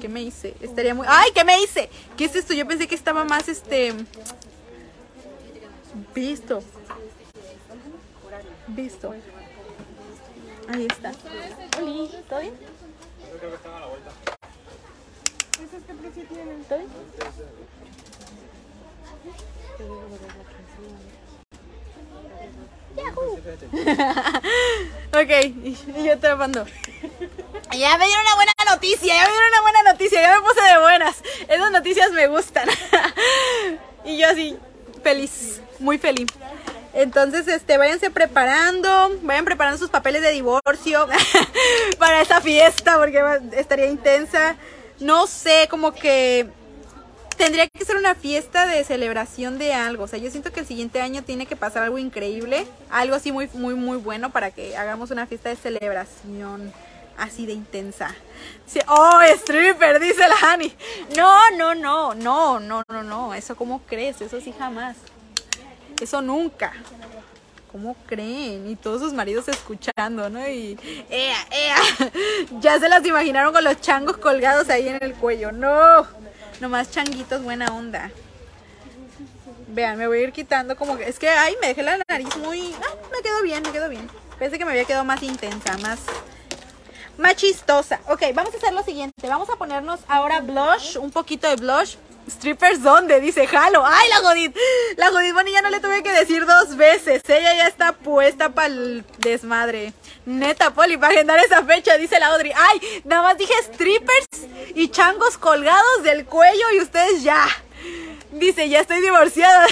[0.00, 0.54] ¿Qué me hice?
[0.60, 1.06] Estaría muy...
[1.08, 1.30] ¡Ay!
[1.34, 1.88] ¿Qué me hice?
[2.16, 2.52] ¿Qué es esto?
[2.52, 3.94] Yo pensé que estaba más este...
[6.14, 6.62] Visto.
[8.68, 9.14] Visto.
[10.68, 11.12] Ahí está.
[11.80, 12.54] Oli, ¿todo bien?
[15.86, 16.64] ¿Qué precio tienen?
[16.64, 16.90] ¿Todo bien?
[25.12, 25.30] ok,
[25.64, 26.64] y yo trabajando.
[27.72, 30.62] Ya me dieron una buena noticia, ya me dieron una buena noticia, ya me puse
[30.62, 31.22] de buenas.
[31.48, 32.68] Esas noticias me gustan.
[34.04, 34.58] y yo así,
[35.06, 36.26] feliz, muy feliz.
[36.92, 38.88] Entonces, este, váyanse preparando,
[39.22, 41.06] vayan preparando sus papeles de divorcio
[41.98, 44.56] para esa fiesta, porque estaría intensa.
[44.98, 46.48] No sé, como que
[47.36, 50.02] tendría que ser una fiesta de celebración de algo.
[50.04, 53.30] O sea, yo siento que el siguiente año tiene que pasar algo increíble, algo así
[53.30, 56.72] muy, muy, muy bueno para que hagamos una fiesta de celebración
[57.18, 58.14] así de intensa.
[58.88, 60.74] oh, stripper, dice la Hani.
[61.16, 63.34] No, no, no, no, no, no, no.
[63.34, 64.96] Eso cómo crees, eso sí jamás.
[66.00, 66.72] Eso nunca.
[67.72, 68.70] ¿Cómo creen?
[68.70, 70.48] Y todos sus maridos escuchando, ¿no?
[70.48, 70.78] Y,
[71.10, 71.76] ¡ea, ea!
[72.60, 75.52] Ya se las imaginaron con los changos colgados ahí en el cuello.
[75.52, 76.06] ¡No!
[76.60, 78.10] Nomás changuitos, buena onda.
[79.68, 81.08] Vean, me voy a ir quitando como que...
[81.08, 82.74] Es que, ay, me dejé la nariz muy...
[82.74, 84.08] Ah, me quedó bien, me quedó bien.
[84.38, 85.98] Pensé que me había quedado más intensa, más...
[87.18, 88.00] Más chistosa.
[88.08, 89.28] Ok, vamos a hacer lo siguiente.
[89.28, 91.96] Vamos a ponernos ahora blush, un poquito de blush
[92.28, 93.84] Strippers dónde, dice Jalo.
[93.86, 94.56] ¡Ay, la Godit!
[94.96, 97.22] La Godit ya no le tuve que decir dos veces.
[97.28, 99.92] Ella ya está puesta para el desmadre.
[100.24, 102.52] Neta, Poli, para agendar esa fecha, dice la Audrey.
[102.56, 103.02] ¡Ay!
[103.04, 104.26] Nada más dije strippers
[104.74, 107.46] y changos colgados del cuello y ustedes ya.
[108.38, 109.66] Dice, ya estoy divorciada.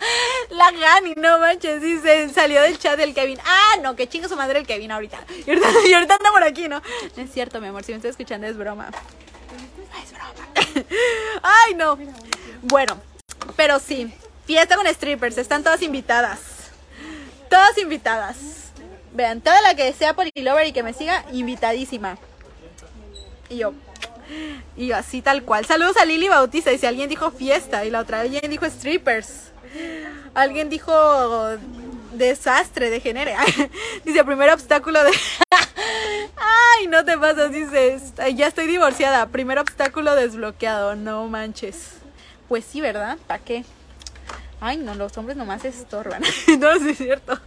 [0.50, 1.82] la Gani, no manches.
[1.82, 3.38] Dice, salió del chat del Kevin.
[3.44, 5.18] Ah, no, que chingo su madre el Kevin ahorita.
[5.46, 6.82] Y ahorita, y ahorita anda por aquí, ¿no?
[7.16, 7.84] No es cierto, mi amor.
[7.84, 8.90] Si me estoy escuchando, es broma.
[10.02, 10.86] Es broma.
[11.42, 11.98] Ay, no.
[12.62, 12.98] Bueno,
[13.54, 14.12] pero sí.
[14.46, 15.36] Fiesta con strippers.
[15.36, 16.40] Están todas invitadas.
[17.50, 18.36] Todas invitadas.
[19.12, 22.18] Vean, toda la que sea polilover y que me siga, invitadísima.
[23.48, 23.72] Y yo.
[24.76, 25.64] Y así tal cual.
[25.66, 26.76] Saludos a Lili Bautista.
[26.76, 27.84] Si alguien dijo fiesta.
[27.84, 29.52] Y la otra alguien dijo strippers.
[30.34, 30.92] Alguien dijo
[32.12, 33.32] desastre de género.
[34.04, 35.10] Dice, primer obstáculo de...
[36.36, 38.14] Ay, no te pasas, dices.
[38.34, 39.26] Ya estoy divorciada.
[39.26, 40.94] Primer obstáculo desbloqueado.
[40.94, 41.92] No manches.
[42.48, 43.18] Pues sí, ¿verdad?
[43.26, 43.64] ¿Para qué?
[44.60, 46.22] Ay, no, los hombres nomás estorban.
[46.58, 47.38] no, sí es cierto.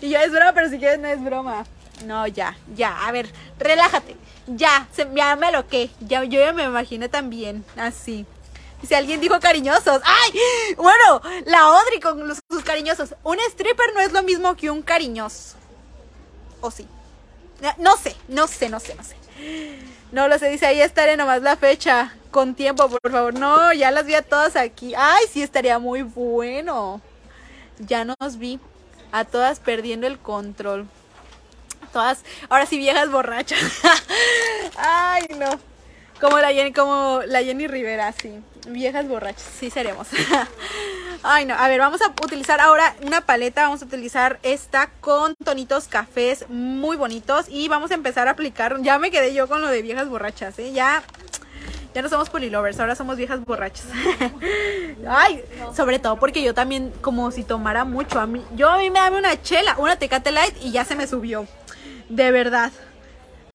[0.00, 1.64] Y ya es broma, pero si quieres no es broma.
[2.04, 3.06] No, ya, ya.
[3.06, 4.16] A ver, relájate.
[4.46, 5.90] Ya, se, ya me lo que.
[6.00, 7.64] Ya, yo ya me imaginé también.
[7.76, 8.26] Así.
[8.86, 10.00] Si alguien dijo cariñosos.
[10.04, 10.40] ¡Ay!
[10.76, 13.14] Bueno, la Audrey con sus cariñosos.
[13.22, 15.56] Un stripper no es lo mismo que un cariñoso.
[16.60, 16.86] ¿O sí?
[17.78, 19.16] No sé, no sé, no sé, no sé.
[20.12, 22.14] No lo sé, dice ahí estaré nomás la fecha.
[22.30, 23.34] Con tiempo, por favor.
[23.34, 24.94] No, ya las vi a todas aquí.
[24.96, 27.00] Ay, sí, estaría muy bueno.
[27.78, 28.60] Ya nos vi
[29.12, 30.86] a todas perdiendo el control.
[31.92, 33.58] Todas, ahora sí viejas borrachas.
[34.76, 35.50] Ay, no.
[36.20, 38.40] Como la Jenny, como la Jenny Rivera, sí.
[38.68, 40.06] Viejas borrachas, sí seremos.
[41.22, 41.54] Ay, no.
[41.54, 43.62] A ver, vamos a utilizar ahora una paleta.
[43.62, 47.46] Vamos a utilizar esta con tonitos cafés muy bonitos.
[47.48, 48.80] Y vamos a empezar a aplicar.
[48.82, 50.72] Ya me quedé yo con lo de viejas borrachas, ¿eh?
[50.72, 51.02] Ya.
[51.94, 53.86] Ya no somos polilovers, ahora somos viejas borrachas.
[55.08, 55.42] Ay,
[55.74, 58.20] sobre todo porque yo también, como si tomara mucho.
[58.20, 60.94] A mí, yo a mí me dame una chela, una Tecate Light y ya se
[60.94, 61.48] me subió.
[62.10, 62.70] De verdad.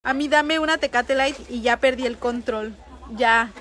[0.02, 2.76] A mí dame una Tecate Light y ya perdí el control.
[3.12, 3.52] Ya,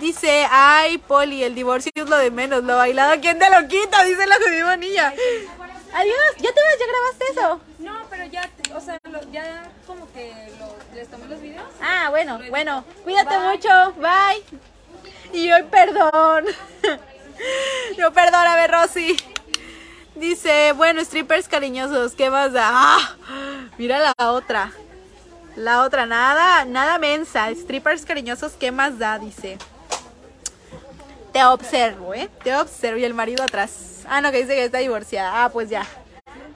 [0.00, 4.02] Dice, ay, Poli, el divorcio es lo de menos, lo bailado, ¿quién te lo quita?
[4.04, 5.12] Dice la jodida niña.
[5.92, 7.60] Adiós, ¿ya te ya grabaste eso?
[7.80, 8.98] No, pero ya, o sea,
[9.30, 10.32] ya como que
[10.94, 11.66] les tomé los videos.
[11.82, 15.38] Ah, bueno, bueno, cuídate mucho, bye.
[15.38, 16.46] Y hoy perdón.
[17.98, 19.16] Yo perdóname, Rosy.
[20.20, 22.68] Dice, bueno, strippers cariñosos, ¿qué más da?
[22.70, 23.16] Ah,
[23.78, 24.70] mira la otra.
[25.56, 27.50] La otra, nada, nada mensa.
[27.54, 29.18] Strippers cariñosos, ¿qué más da?
[29.18, 29.56] Dice.
[31.32, 32.28] Te observo, ¿eh?
[32.44, 32.98] Te observo.
[32.98, 34.04] Y el marido atrás.
[34.06, 35.42] Ah, no, que dice que está divorciada.
[35.42, 35.86] Ah, pues ya.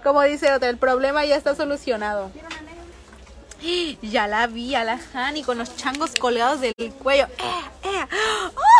[0.03, 2.31] Como dice otra, el problema ya está solucionado.
[4.03, 7.25] Ya la vi a la Hani con los changos colgados del cuello.
[7.39, 8.07] ¡Eh, eh!
[8.55, 8.74] ¡Oh!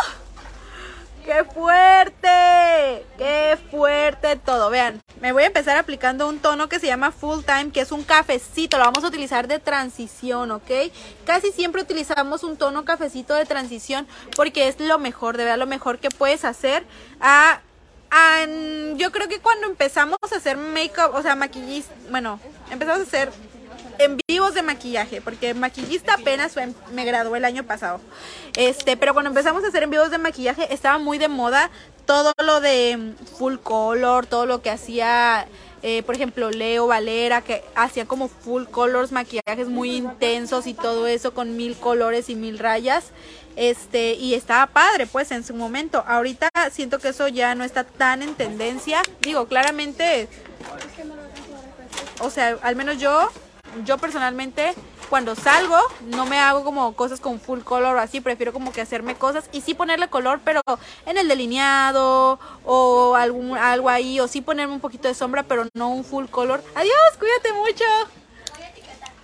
[1.25, 3.03] ¡Qué fuerte!
[3.17, 4.69] ¡Qué fuerte todo!
[4.69, 7.91] Vean, me voy a empezar aplicando un tono que se llama Full Time, que es
[7.91, 8.77] un cafecito.
[8.77, 10.69] Lo vamos a utilizar de transición, ¿ok?
[11.25, 15.65] Casi siempre utilizamos un tono cafecito de transición porque es lo mejor, de verdad, lo
[15.65, 16.85] mejor que puedes hacer.
[17.19, 17.59] A,
[18.11, 18.45] a-
[18.95, 23.31] yo creo que cuando empezamos a hacer make-up, o sea, maquillista, bueno, empezamos a hacer
[23.99, 26.55] en vivos de maquillaje, porque maquillista apenas
[26.93, 27.99] me gradué el año pasado.
[28.55, 31.69] Este, pero cuando empezamos a hacer en vivos de maquillaje estaba muy de moda
[32.05, 35.47] todo lo de mm, full color, todo lo que hacía
[35.87, 41.05] eh, por ejemplo, Leo Valera, que hacía como full colors, maquillajes muy intensos y todo
[41.05, 43.11] eso con mil colores y mil rayas.
[43.55, 46.03] Este, y estaba padre, pues, en su momento.
[46.07, 49.03] Ahorita siento que eso ya no está tan en tendencia.
[49.21, 50.27] Digo, claramente,
[52.19, 53.29] o sea, al menos yo,
[53.83, 54.73] yo personalmente,
[55.09, 58.81] cuando salgo, no me hago como cosas con full color o así, prefiero como que
[58.81, 60.61] hacerme cosas y sí ponerle color, pero
[61.05, 65.67] en el delineado o algún, algo ahí, o sí ponerme un poquito de sombra, pero
[65.73, 66.63] no un full color.
[66.75, 67.83] Adiós, cuídate mucho.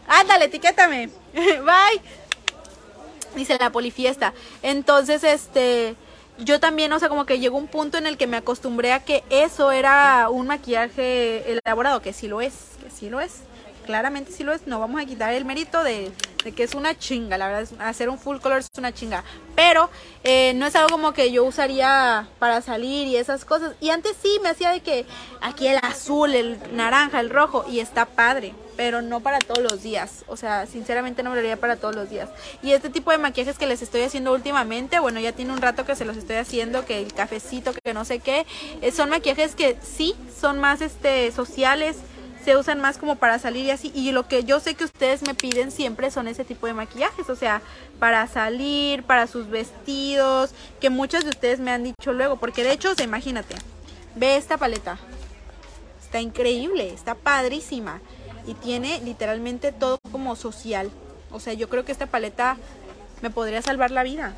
[0.08, 1.10] Ándale, etiquétame.
[1.34, 2.02] Bye.
[3.36, 4.34] Dice la polifiesta.
[4.62, 5.96] Entonces, este,
[6.38, 9.04] yo también, o sea, como que llegó un punto en el que me acostumbré a
[9.04, 13.42] que eso era un maquillaje elaborado, que sí lo es, que sí lo es.
[13.86, 16.12] Claramente sí lo es, no vamos a quitar el mérito de,
[16.56, 19.24] que es una chinga, la verdad, es- hacer un full color es una chinga.
[19.56, 19.89] Pero
[20.24, 23.74] eh, no es algo como que yo usaría para salir y esas cosas.
[23.80, 25.06] Y antes sí me hacía de que
[25.41, 29.84] aquí el azul, el naranja, el rojo, y está padre, pero no para todos los
[29.84, 30.24] días.
[30.28, 32.30] O sea, sinceramente no me lo haría para todos los días.
[32.63, 35.86] Y este tipo de maquillajes que les estoy haciendo últimamente, bueno, ya tiene un rato
[35.86, 38.46] que se los estoy haciendo, que el cafecito, que no sé qué,
[38.82, 41.98] eh, son maquillajes que sí son más este sociales
[42.44, 43.92] se usan más como para salir y así.
[43.94, 47.30] Y lo que yo sé que ustedes me piden siempre son ese tipo de maquillajes,
[47.30, 47.62] o sea,
[48.00, 52.72] para salir, para sus vestidos, que muchos de ustedes me han dicho luego, porque de
[52.72, 53.56] hecho, imagínate,
[54.16, 54.98] ve esta paleta,
[56.04, 58.02] está increíble, está padrísima
[58.46, 60.90] y tiene literalmente todo como social.
[61.32, 62.58] O sea, yo creo que esta paleta
[63.22, 64.34] me podría salvar la vida.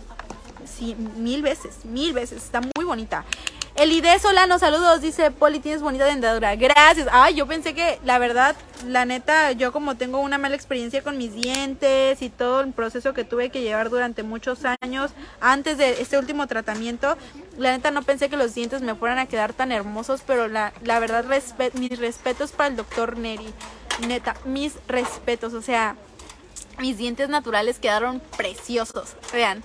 [0.65, 2.43] Sí, mil veces, mil veces.
[2.43, 3.25] Está muy bonita.
[3.75, 5.01] Elide Solano, saludos.
[5.01, 6.55] Dice, Poli, tienes bonita dentadura.
[6.55, 7.07] Gracias.
[7.11, 8.55] Ay, yo pensé que, la verdad,
[8.87, 13.13] la neta, yo como tengo una mala experiencia con mis dientes y todo el proceso
[13.13, 17.17] que tuve que llevar durante muchos años antes de este último tratamiento,
[17.57, 20.71] la neta no pensé que los dientes me fueran a quedar tan hermosos, pero la,
[20.83, 21.25] la verdad,
[21.73, 23.51] mis respetos para el doctor Neri.
[24.07, 25.53] Neta, mis respetos.
[25.53, 25.95] O sea,
[26.77, 29.15] mis dientes naturales quedaron preciosos.
[29.31, 29.63] Vean.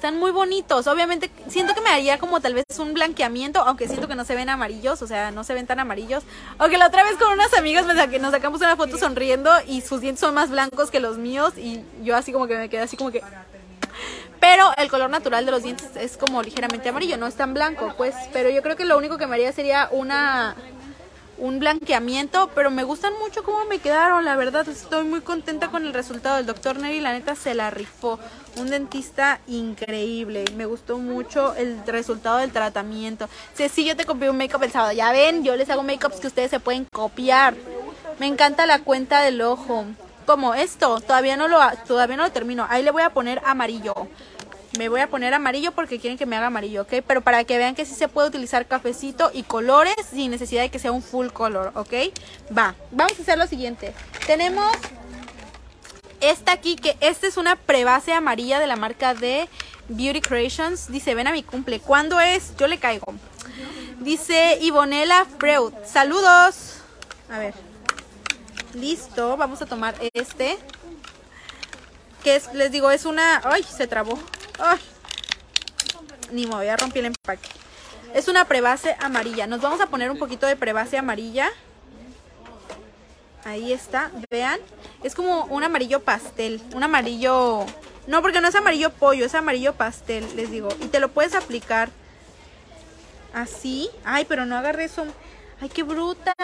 [0.00, 0.86] Están muy bonitos.
[0.86, 4.34] Obviamente, siento que me haría como tal vez un blanqueamiento, aunque siento que no se
[4.34, 6.22] ven amarillos, o sea, no se ven tan amarillos.
[6.56, 9.82] Aunque la otra vez con unas amigas me saqué- nos sacamos una foto sonriendo y
[9.82, 12.80] sus dientes son más blancos que los míos y yo así como que me quedé
[12.80, 13.22] así como que...
[14.40, 17.92] Pero el color natural de los dientes es como ligeramente amarillo, no es tan blanco,
[17.98, 18.14] pues.
[18.32, 20.56] Pero yo creo que lo único que me haría sería una
[21.40, 25.84] un blanqueamiento, pero me gustan mucho cómo me quedaron, la verdad, estoy muy contenta con
[25.86, 26.38] el resultado.
[26.38, 28.18] El doctor Neri, la neta, se la rifó.
[28.56, 33.28] Un dentista increíble, me gustó mucho el resultado del tratamiento.
[33.54, 36.20] Sí, sí, yo te copié un make-up el sábado, ya ven, yo les hago make-ups
[36.20, 37.54] que ustedes se pueden copiar.
[38.18, 39.86] Me encanta la cuenta del ojo.
[40.26, 42.66] Como esto, todavía no lo todavía no lo termino.
[42.68, 43.94] Ahí le voy a poner amarillo.
[44.78, 47.02] Me voy a poner amarillo porque quieren que me haga amarillo, ¿ok?
[47.06, 50.70] Pero para que vean que sí se puede utilizar cafecito y colores sin necesidad de
[50.70, 51.92] que sea un full color, ¿ok?
[52.56, 53.92] Va, vamos a hacer lo siguiente.
[54.26, 54.70] Tenemos
[56.20, 59.48] esta aquí, que esta es una prebase amarilla de la marca de
[59.88, 60.90] Beauty Creations.
[60.92, 61.80] Dice, ven a mi cumple.
[61.80, 62.56] ¿Cuándo es?
[62.56, 63.14] Yo le caigo.
[63.98, 65.72] Dice Ivonela Freud.
[65.84, 66.76] Saludos.
[67.30, 67.54] A ver.
[68.74, 70.58] Listo, vamos a tomar este.
[72.22, 73.40] Que es, les digo, es una...
[73.44, 73.62] ¡Ay!
[73.62, 74.18] Se trabó.
[76.32, 77.48] Ni me voy a romper el empaque.
[78.14, 79.46] Es una prebase amarilla.
[79.46, 81.50] Nos vamos a poner un poquito de prebase amarilla.
[83.44, 84.60] Ahí está, vean.
[85.02, 86.60] Es como un amarillo pastel.
[86.74, 87.66] Un amarillo...
[88.06, 90.68] No, porque no es amarillo pollo, es amarillo pastel, les digo.
[90.80, 91.90] Y te lo puedes aplicar
[93.32, 93.88] así.
[94.04, 95.04] Ay, pero no agarré eso.
[95.60, 96.34] Ay, qué bruta.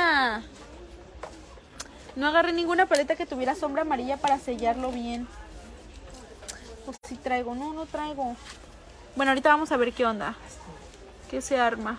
[2.15, 5.27] No agarré ninguna paleta que tuviera sombra amarilla para sellarlo bien.
[6.87, 7.55] Pues sí traigo.
[7.55, 8.35] No, no traigo.
[9.15, 10.35] Bueno, ahorita vamos a ver qué onda.
[11.31, 11.99] ¿Qué se arma?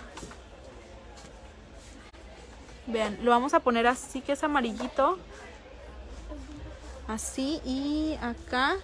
[2.88, 5.20] Vean, lo vamos a poner así que es amarillito.
[7.08, 8.78] Así y acá.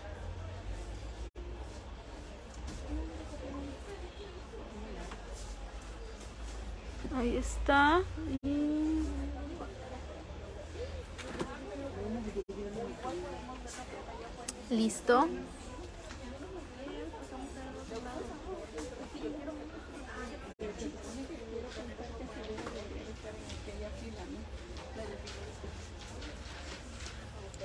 [7.15, 8.01] Ahí está.
[8.43, 9.03] Y-
[14.69, 15.27] Listo.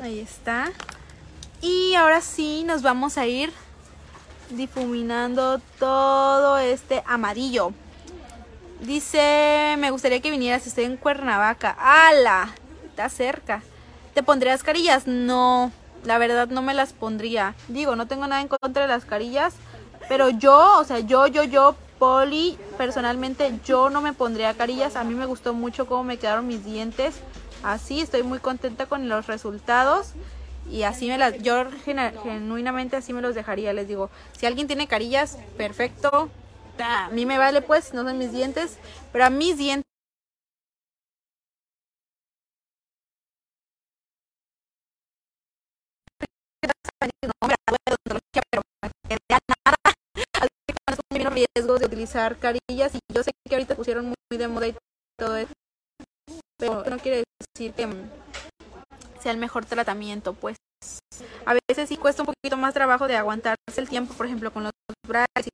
[0.03, 0.71] Ahí está.
[1.61, 3.53] Y ahora sí nos vamos a ir
[4.51, 7.73] difuminando todo este amarillo.
[8.81, 11.77] Dice, me gustaría que vinieras, estoy en Cuernavaca.
[11.81, 12.55] ¡Hala!
[12.87, 13.63] Está cerca.
[14.15, 15.09] ¿Te pondrías carillas?
[15.09, 15.73] No,
[16.05, 17.57] la verdad no me las pondría.
[17.67, 19.55] Digo, no tengo nada en contra de las carillas,
[20.09, 24.95] pero yo, o sea, yo, yo, yo, Poli, personalmente yo no me pondría carillas.
[24.95, 27.17] A mí me gustó mucho cómo me quedaron mis dientes.
[27.63, 30.13] Así, estoy muy contenta con los resultados.
[30.71, 34.11] Y así me las, yo genu- genuinamente así me los dejaría, les digo.
[34.37, 36.29] Si alguien tiene carillas, perfecto.
[36.79, 38.79] A mí me vale pues, no son mis dientes,
[39.13, 39.85] pero a mis dientes
[51.31, 54.75] riesgos de utilizar carillas y yo sé que ahorita pusieron muy, muy de moda y
[55.19, 55.53] todo eso.
[56.59, 57.25] Pero no quiere
[57.59, 58.11] decir que mm,
[59.21, 60.57] sea el mejor tratamiento, pues.
[61.45, 64.65] A veces sí cuesta un poquito más trabajo de aguantarse el tiempo, por ejemplo, con
[64.65, 64.73] los
[65.07, 65.51] brackets y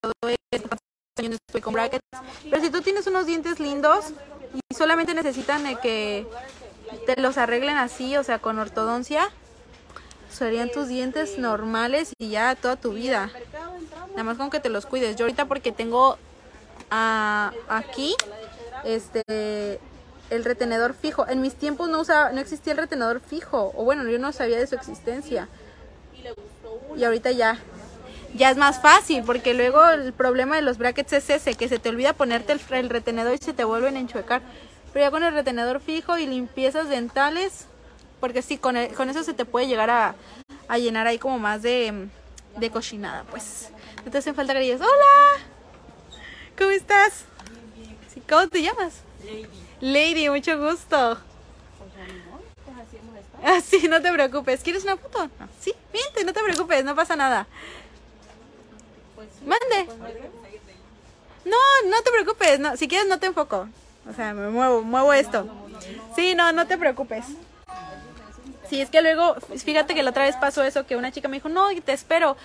[0.00, 0.12] todo
[0.52, 0.68] eso.
[2.50, 4.12] Pero si tú tienes unos dientes lindos
[4.54, 6.26] y solamente necesitan que
[7.06, 9.28] te los arreglen así, o sea, con ortodoncia,
[10.30, 13.30] serían tus dientes normales y ya toda tu vida.
[14.10, 15.16] Nada más con que te los cuides.
[15.16, 16.18] Yo ahorita porque tengo
[16.90, 18.14] ah, aquí
[18.84, 19.80] este
[20.34, 21.26] el retenedor fijo.
[21.28, 23.72] En mis tiempos no usaba, no existía el retenedor fijo.
[23.76, 25.48] O bueno, yo no sabía de su existencia.
[26.96, 27.58] Y ahorita ya.
[28.34, 31.78] Ya es más fácil, porque luego el problema de los brackets es ese, que se
[31.78, 34.40] te olvida ponerte el, el retenedor y se te vuelven a enchuecar.
[34.92, 37.66] Pero ya con el retenedor fijo y limpiezas dentales,
[38.20, 40.14] porque sí, con, el- con eso se te puede llegar a,
[40.66, 42.08] a llenar ahí como más de,
[42.56, 43.68] de cochinada, pues.
[44.02, 44.80] No te hacen falta carillas.
[44.80, 45.42] ¡Hola!
[46.56, 47.24] ¿Cómo estás?
[48.28, 48.94] ¿Cómo te llamas?
[49.82, 51.18] Mucho gusto.
[53.44, 54.62] Ah, sí, no te preocupes.
[54.62, 55.24] ¿Quieres una foto?
[55.24, 55.48] No.
[55.60, 57.46] Sí, vente, no te preocupes, no pasa nada.
[59.44, 59.92] Mande.
[61.44, 61.56] No,
[61.90, 62.60] no te preocupes.
[62.60, 63.68] No, si quieres no te enfoco.
[64.08, 65.46] O sea, me muevo, muevo esto.
[66.14, 67.24] Sí, no, no te preocupes.
[68.68, 71.36] Sí, es que luego, fíjate que la otra vez pasó eso, que una chica me
[71.36, 72.36] dijo, no, te espero.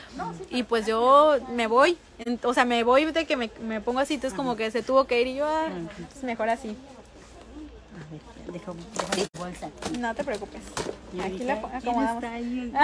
[0.49, 1.97] Y pues yo me voy,
[2.43, 5.05] o sea, me voy de que me, me pongo así, entonces como que se tuvo
[5.05, 5.69] que ir y yo, ah,
[6.17, 6.75] es mejor así.
[9.15, 9.97] Mi bolsa aquí.
[9.97, 10.61] No te preocupes.
[11.13, 12.23] Y Aquí la po- ¿quién acomodamos.
[12.23, 12.71] está ahí?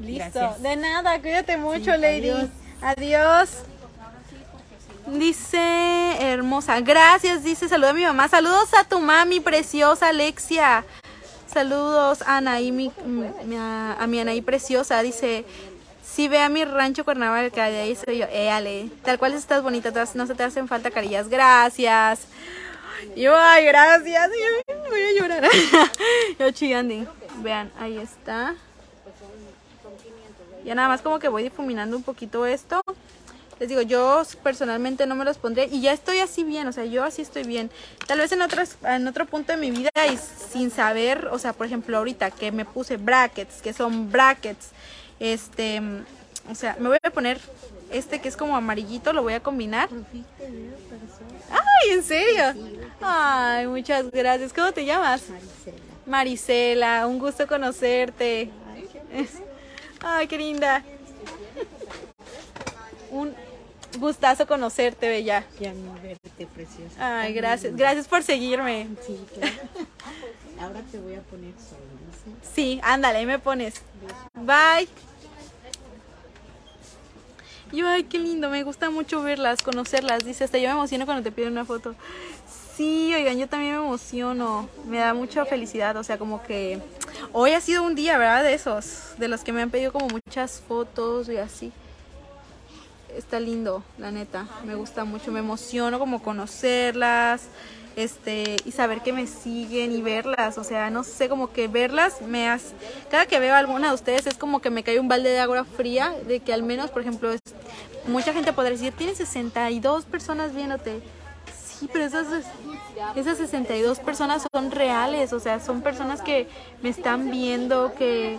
[0.00, 0.38] Listo.
[0.38, 0.62] Gracias.
[0.62, 2.30] De nada, cuídate mucho, Sí, Lady.
[2.30, 2.48] adiós.
[2.80, 3.50] Adiós.
[5.06, 10.84] Dice hermosa, gracias, dice, saluda a mi mamá, saludos a tu mami preciosa Alexia,
[11.52, 12.92] saludos a Anaí, mi,
[13.58, 15.44] a, mi Anaí preciosa, dice,
[16.04, 19.62] si ve a mi rancho Cuernavaca, de ahí soy yo, eh, Ale, tal cual estás
[19.62, 22.26] bonita, no se te hacen falta carillas, gracias,
[23.16, 24.30] yo, ay, gracias,
[24.88, 25.48] voy a llorar,
[26.38, 27.10] yo chillando,
[27.42, 28.54] vean, ahí está,
[30.64, 32.82] ya nada más como que voy difuminando un poquito esto.
[33.58, 36.84] Les digo, yo personalmente no me los pondré y ya estoy así bien, o sea,
[36.84, 37.70] yo así estoy bien.
[38.06, 40.18] Tal vez en otras en otro punto de mi vida y
[40.52, 44.68] sin saber, o sea, por ejemplo, ahorita que me puse brackets, que son brackets,
[45.18, 45.82] este,
[46.48, 47.40] o sea, me voy a poner
[47.90, 49.88] este que es como amarillito, lo voy a combinar.
[51.50, 52.54] Ay, ¿en serio?
[53.00, 54.52] Ay, muchas gracias.
[54.52, 55.24] ¿Cómo te llamas?
[56.06, 58.50] Marisela, un gusto conocerte.
[60.00, 60.84] Ay, qué linda.
[63.10, 63.34] Un
[63.98, 65.44] gustazo conocerte, Bella.
[65.60, 67.20] Ya mi verte preciosa.
[67.20, 67.76] Ay, gracias.
[67.76, 68.88] Gracias por seguirme.
[69.06, 69.56] Sí, claro.
[70.60, 71.82] Ahora te voy a poner solo,
[72.24, 72.50] ¿sí?
[72.54, 73.82] Sí, ándale, ahí me pones.
[74.34, 74.88] Bye.
[77.70, 80.24] Y ay, qué lindo, me gusta mucho verlas, conocerlas.
[80.24, 81.94] Dice, hasta yo me emociono cuando te piden una foto.
[82.76, 84.68] Sí, oigan, yo también me emociono.
[84.86, 86.80] Me da mucha felicidad, o sea, como que
[87.32, 88.42] hoy ha sido un día, ¿verdad?
[88.42, 91.72] De esos, de los que me han pedido como muchas fotos y así.
[93.16, 94.46] Está lindo, la neta.
[94.64, 97.42] Me gusta mucho, me emociono como conocerlas,
[97.96, 100.56] este, y saber que me siguen y verlas.
[100.58, 102.74] O sea, no sé, como que verlas me hace.
[103.10, 105.40] Cada que veo a alguna de ustedes es como que me cae un balde de
[105.40, 107.40] agua fría, de que al menos, por ejemplo, es-
[108.06, 111.00] mucha gente podrá decir, tienes 62 personas viéndote.
[111.78, 112.26] sí, pero esas,
[113.14, 116.48] esas 62 personas son reales, o sea, son personas que
[116.82, 118.36] me están viendo, que,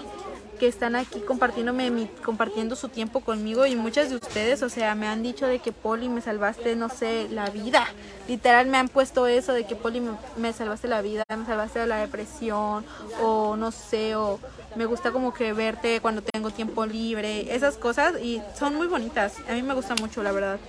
[0.59, 4.93] que están aquí compartiéndome, mi- compartiendo su tiempo conmigo y muchas de ustedes, o sea,
[4.93, 7.87] me han dicho de que Poli me salvaste, no sé, la vida.
[8.27, 11.79] Literal me han puesto eso de que Poli me, me salvaste la vida, me salvaste
[11.79, 12.85] de la depresión
[13.23, 14.39] o no sé, o
[14.75, 19.33] me gusta como que verte cuando tengo tiempo libre, esas cosas y son muy bonitas.
[19.49, 20.59] A mí me gusta mucho, la verdad,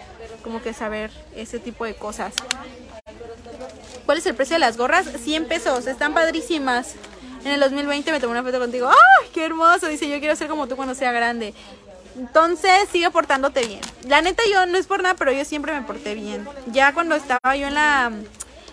[0.43, 2.33] como que saber ese tipo de cosas.
[4.07, 5.07] ¿Cuál es el precio de las gorras?
[5.07, 6.95] 100 pesos, están padrísimas.
[7.45, 8.89] En el 2020 me tomé una foto contigo.
[8.89, 9.87] ¡Ay, qué hermoso!
[9.87, 11.55] Dice, yo quiero ser como tú cuando sea grande.
[12.19, 13.81] Entonces, sigue portándote bien.
[14.07, 16.47] La neta, yo no es por nada, pero yo siempre me porté bien.
[16.67, 18.11] Ya cuando estaba yo en la,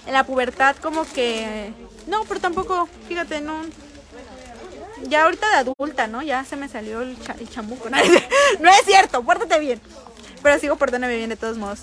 [0.06, 1.72] en la pubertad, como que...
[2.08, 3.62] No, pero tampoco, fíjate, no...
[5.04, 6.24] Ya ahorita de adulta, ¿no?
[6.24, 7.88] Ya se me salió el, cha- el chamuco.
[8.60, 9.80] No, es cierto, pórtate bien.
[10.42, 11.82] Pero sigo portándome bien de todos modos.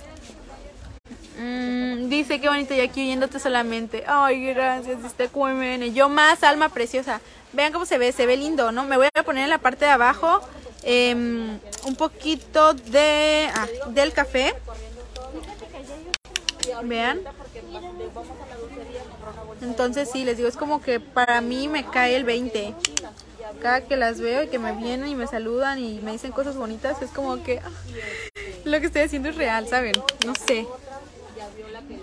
[1.39, 4.05] Mm, dice qué bonito y aquí oyéndote solamente.
[4.07, 5.93] Ay, gracias, este QMN.
[5.93, 7.21] Yo más, alma preciosa.
[7.53, 8.85] Vean cómo se ve, se ve lindo, ¿no?
[8.85, 10.41] Me voy a poner en la parte de abajo
[10.83, 14.55] em, un poquito de ah, del café.
[16.83, 17.21] Vean.
[19.63, 22.75] Entonces sí, les digo, es como que para mí me cae el 20.
[23.61, 26.57] Cada que las veo y que me vienen y me saludan y me dicen cosas
[26.57, 27.71] bonitas, es como que ah,
[28.65, 29.95] lo que estoy haciendo es real, ¿saben?
[30.27, 30.67] No sé.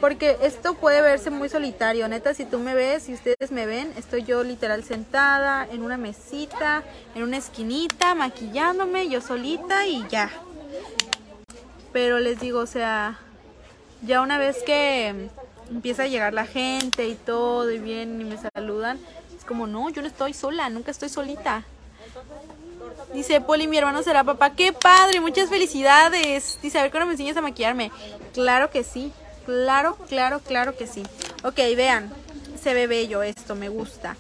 [0.02, 3.94] Porque esto puede verse muy solitario, neta, si tú me ves, si ustedes me ven,
[3.96, 6.84] estoy yo literal sentada en una mesita,
[7.14, 10.32] en una esquinita, maquillándome, yo solita y ya.
[11.94, 13.20] Pero les digo, o sea,
[14.02, 15.30] ya una vez que
[15.70, 19.00] empieza a llegar la gente y todo y vienen y me saludan,
[19.38, 21.64] es como, no, yo no estoy sola, nunca estoy solita.
[23.14, 24.56] Dice Poli, mi hermano será papá.
[24.56, 25.20] ¡Qué padre!
[25.20, 26.58] Muchas felicidades.
[26.62, 27.92] Dice, a ver cuándo me enseñas a maquillarme.
[28.34, 29.12] Claro que sí.
[29.46, 31.04] Claro, claro, claro que sí.
[31.44, 32.12] Ok, vean.
[32.62, 34.16] Se ve bello esto, me gusta.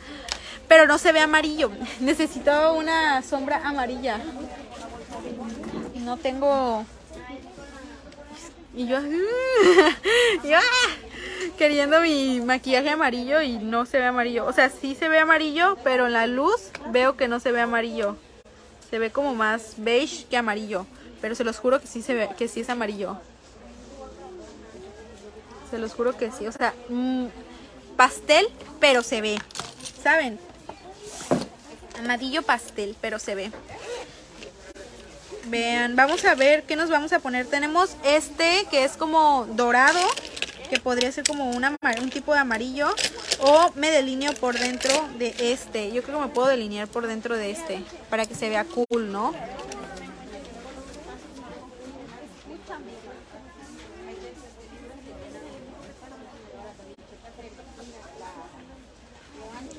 [0.68, 1.72] Pero no se ve amarillo.
[2.00, 4.20] Necesito una sombra amarilla.
[5.96, 6.86] No tengo...
[8.74, 9.00] Y yo...
[10.44, 10.58] yo,
[11.58, 14.46] queriendo mi maquillaje amarillo y no se ve amarillo.
[14.46, 17.62] O sea, sí se ve amarillo, pero en la luz veo que no se ve
[17.62, 18.18] amarillo.
[18.90, 20.86] Se ve como más beige que amarillo.
[21.22, 23.18] Pero se los juro que sí se ve, que sí es amarillo.
[25.72, 26.46] Se los juro que sí.
[26.46, 27.28] O sea, mm,
[27.96, 28.48] pastel,
[28.80, 29.40] pero se ve.
[30.04, 30.38] ¿Saben?
[31.98, 33.52] Amarillo pastel, pero se ve.
[35.46, 37.46] Vean, vamos a ver qué nos vamos a poner.
[37.46, 40.00] Tenemos este que es como dorado,
[40.70, 42.90] que podría ser como un tipo de amarillo.
[43.40, 45.92] O me delineo por dentro de este.
[45.92, 49.12] Yo creo que me puedo delinear por dentro de este, para que se vea cool,
[49.12, 49.34] ¿no?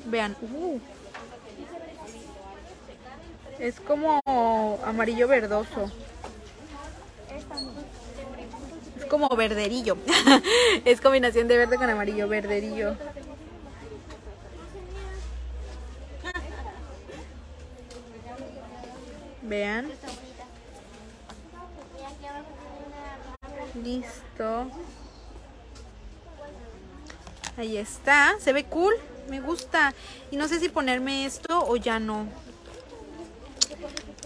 [0.07, 0.81] Vean, uh.
[3.59, 4.21] es como
[4.85, 5.91] amarillo verdoso.
[8.99, 9.97] Es como verderillo.
[10.85, 12.97] es combinación de verde con amarillo, verderillo.
[19.43, 19.91] Vean.
[23.83, 24.71] Listo.
[27.57, 28.35] Ahí está.
[28.41, 28.95] Se ve cool.
[29.29, 29.95] Me gusta.
[30.31, 32.27] Y no sé si ponerme esto o ya no.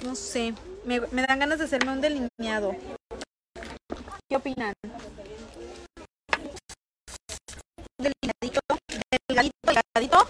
[0.05, 0.55] No sé.
[0.84, 2.76] Me, dan ganas de hacerme un delineado.
[4.28, 4.72] ¿Qué opinan?
[7.99, 8.61] Delineadito.
[9.28, 10.28] Delgadito, delgadito.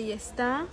[0.00, 0.66] Ahí está.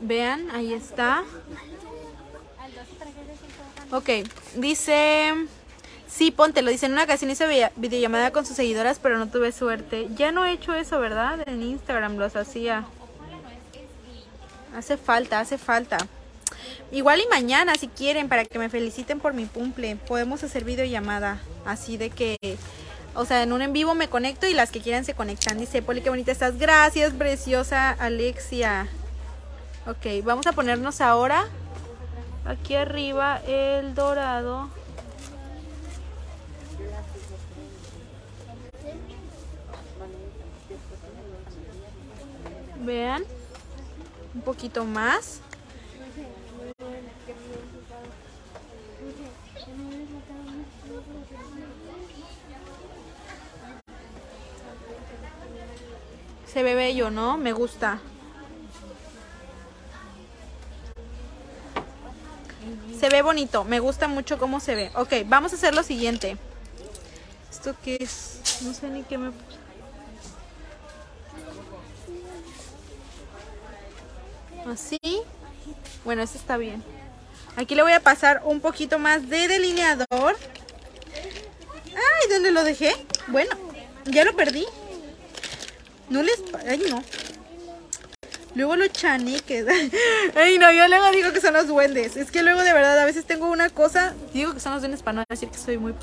[0.00, 1.24] Vean, ahí está.
[3.90, 4.08] Ok,
[4.56, 5.34] dice...
[6.06, 9.28] Sí, ponte, lo dice en una ocasión hice vide- videollamada con sus seguidoras, pero no
[9.28, 10.08] tuve suerte.
[10.16, 11.46] Ya no he hecho eso, ¿verdad?
[11.46, 12.86] En Instagram los hacía.
[14.74, 15.98] Hace falta, hace falta.
[16.90, 19.96] Igual y mañana si quieren para que me feliciten por mi cumple.
[19.96, 21.38] Podemos hacer videollamada.
[21.66, 22.36] Así de que,
[23.14, 25.58] o sea, en un en vivo me conecto y las que quieran se conectan.
[25.58, 26.58] Dice Poli, qué bonita estás.
[26.58, 28.88] Gracias, preciosa Alexia.
[29.86, 31.46] Ok, vamos a ponernos ahora
[32.46, 34.70] aquí arriba el dorado.
[42.80, 43.22] Vean,
[44.34, 45.42] un poquito más.
[56.52, 57.36] Se ve bello, ¿no?
[57.36, 58.00] Me gusta.
[62.98, 64.90] Se ve bonito, me gusta mucho cómo se ve.
[64.96, 66.36] Ok, vamos a hacer lo siguiente.
[67.50, 68.60] ¿Esto qué es?
[68.62, 69.30] No sé ni qué me.
[74.66, 74.98] Así.
[76.04, 76.82] Bueno, este está bien.
[77.56, 80.36] Aquí le voy a pasar un poquito más de delineador.
[81.86, 82.94] Ay, ¿dónde lo dejé?
[83.28, 83.56] Bueno,
[84.06, 84.66] ya lo perdí.
[86.10, 86.42] No les...
[86.66, 87.02] Ay, no.
[88.54, 89.66] Luego los chaniques.
[90.34, 92.16] Ay, no, yo luego digo que son los duendes.
[92.16, 94.14] Es que luego de verdad a veces tengo una cosa.
[94.32, 95.94] Digo que son los duendes para no decir que soy muy...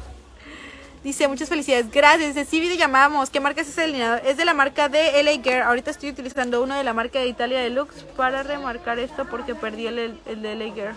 [1.04, 1.92] Dice, muchas felicidades.
[1.92, 2.34] Gracias.
[2.34, 3.30] Dice, sí, llamamos.
[3.30, 4.22] ¿Qué marca es ese delineador?
[4.26, 5.64] Es de la marca de LA Girl.
[5.64, 9.88] Ahorita estoy utilizando uno de la marca de Italia Deluxe para remarcar esto porque perdí
[9.88, 10.96] el, el de LA Girl.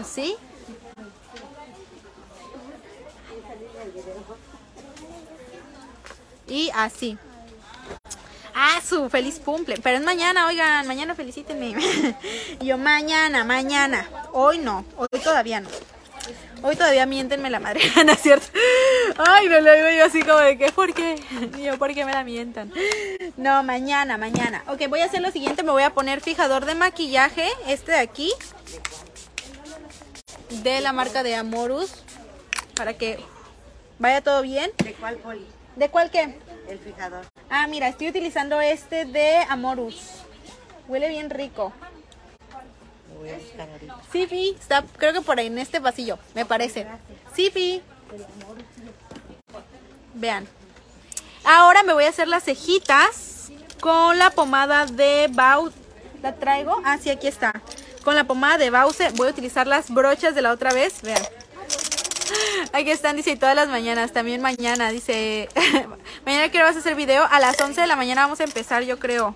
[0.00, 0.36] ¿Así?
[6.48, 7.18] Y así.
[8.54, 9.76] Ah, su feliz cumple.
[9.82, 11.74] Pero es mañana, oigan, mañana felicítenme.
[12.60, 14.08] Yo, mañana, mañana.
[14.32, 15.68] Hoy no, hoy todavía no.
[16.62, 18.46] Hoy todavía miéntenme la madre, ¿no es cierto?
[19.18, 21.22] Ay, no le digo yo así como de que, ¿por qué?
[21.62, 22.72] Yo, ¿por qué me la mientan?
[23.36, 24.64] No, mañana, mañana.
[24.68, 27.98] Ok, voy a hacer lo siguiente, me voy a poner fijador de maquillaje, este de
[27.98, 28.32] aquí,
[30.62, 31.92] de la marca de Amorus,
[32.74, 33.20] para que
[33.98, 34.70] vaya todo bien.
[34.82, 35.46] ¿De cuál poli?
[35.76, 36.38] ¿De cuál qué?
[36.68, 37.24] El fijador.
[37.50, 40.22] Ah, mira, estoy utilizando este de Amorus.
[40.88, 41.72] Huele bien rico.
[43.12, 43.96] Lo voy a buscar ahorita.
[44.12, 46.86] Sí, Pi, está creo que por ahí en este pasillo, me parece.
[47.34, 47.82] Sí, Pi.
[50.14, 50.46] Vean.
[51.44, 55.70] Ahora me voy a hacer las cejitas con la pomada de Bau.
[56.22, 56.80] ¿La traigo?
[56.84, 57.52] Ah, sí, aquí está.
[58.02, 61.02] Con la pomada de Bause voy a utilizar las brochas de la otra vez.
[61.02, 61.22] Vean.
[62.72, 65.48] Aquí están, dice, todas las mañanas, también mañana, dice,
[66.26, 68.82] mañana que vas a hacer video, a las 11 de la mañana vamos a empezar,
[68.82, 69.34] yo creo,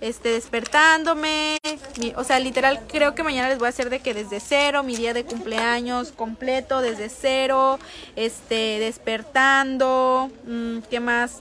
[0.00, 1.58] este, despertándome,
[1.98, 4.82] mi- o sea, literal, creo que mañana les voy a hacer de que desde cero,
[4.82, 7.78] mi día de cumpleaños completo, desde cero,
[8.16, 11.40] este, despertando, mm, ¿qué más?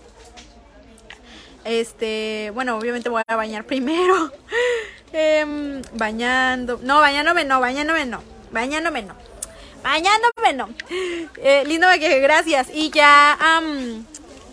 [1.66, 4.32] Este, bueno, obviamente voy a bañar primero,
[5.16, 9.14] Em, bañando, no, bañándome no, bañándome no, bañándome no.
[9.84, 10.70] Bañándome, no.
[11.38, 12.70] Eh, lindo maquillaje, gracias.
[12.74, 13.38] Y ya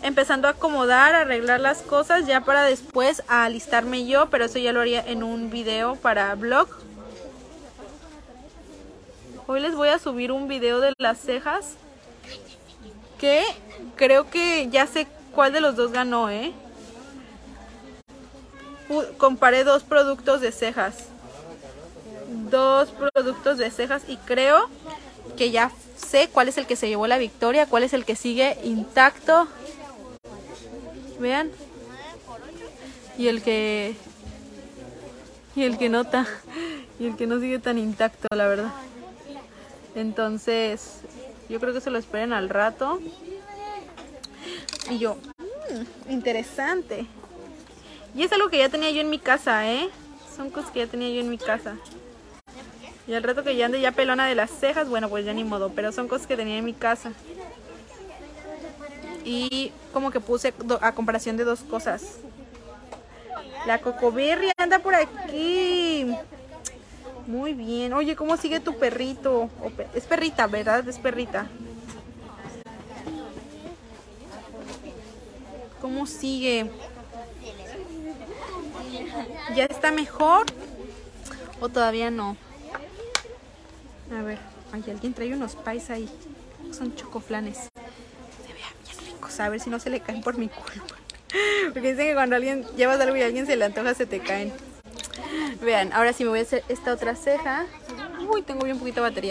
[0.03, 4.81] empezando a acomodar, arreglar las cosas, ya para después alistarme yo, pero eso ya lo
[4.81, 6.67] haría en un video para blog.
[9.47, 11.75] Hoy les voy a subir un video de las cejas.
[13.17, 13.43] Que
[13.95, 16.51] creo que ya sé cuál de los dos ganó, ¿eh?
[19.17, 21.05] Comparé dos productos de cejas
[22.49, 24.69] dos productos de cejas y creo
[25.37, 28.15] que ya sé cuál es el que se llevó la victoria, cuál es el que
[28.15, 29.47] sigue intacto.
[31.19, 31.51] Vean.
[33.17, 33.95] Y el que
[35.55, 36.27] y el que nota
[36.99, 38.71] y el que no sigue tan intacto, la verdad.
[39.95, 41.01] Entonces,
[41.49, 42.99] yo creo que se lo esperen al rato.
[44.89, 47.05] Y yo, "Mm, interesante.
[48.15, 49.89] Y es algo que ya tenía yo en mi casa, ¿eh?
[50.35, 51.75] Son cosas que ya tenía yo en mi casa.
[53.11, 55.43] Y al rato que ya ande ya pelona de las cejas, bueno, pues ya ni
[55.43, 57.11] modo, pero son cosas que tenía en mi casa.
[59.25, 62.19] Y como que puse a comparación de dos cosas.
[63.67, 66.09] La cocoberry anda por aquí.
[67.27, 67.91] Muy bien.
[67.91, 69.49] Oye, ¿cómo sigue tu perrito?
[69.93, 70.87] Es perrita, ¿verdad?
[70.87, 71.49] Es perrita.
[75.81, 76.71] ¿Cómo sigue?
[79.53, 80.45] ¿Ya está mejor?
[81.59, 82.37] ¿O todavía no?
[84.11, 84.37] A ver,
[84.73, 86.09] ay, alguien trae unos pais ahí.
[86.71, 87.57] Son chocoflanes.
[87.57, 89.39] Se vean bien ricos.
[89.39, 90.95] A ver si no se le caen por mi culpa.
[91.73, 94.19] Porque dicen que cuando alguien llevas algo y a alguien se le antoja, se te
[94.19, 94.51] caen.
[95.61, 97.65] Vean, ahora sí me voy a hacer esta otra ceja.
[98.29, 99.30] Uy, tengo bien poquita batería.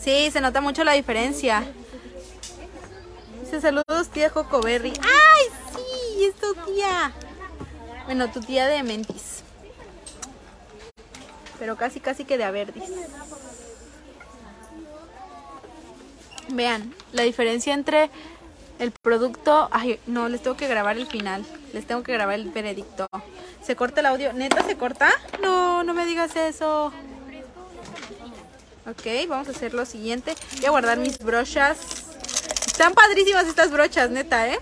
[0.00, 1.64] Sí, se nota mucho la diferencia.
[3.40, 4.92] Dice saludos tía Cocoberry.
[5.00, 6.24] ¡Ay, sí!
[6.24, 7.12] Es tu tía.
[8.06, 9.42] Bueno, tu tía de Mentis.
[11.58, 12.90] Pero casi, casi que de Averdis.
[16.48, 18.10] Vean, la diferencia entre
[18.78, 19.68] el producto...
[19.70, 21.44] Ay, no, les tengo que grabar el final.
[21.72, 23.06] Les tengo que grabar el veredicto.
[23.62, 24.32] ¿Se corta el audio?
[24.32, 25.10] ¿Neta se corta?
[25.40, 26.92] No, no me digas eso.
[28.86, 30.34] Ok, vamos a hacer lo siguiente.
[30.56, 31.78] Voy a guardar mis brochas.
[32.66, 34.58] Están padrísimas estas brochas, neta, ¿eh?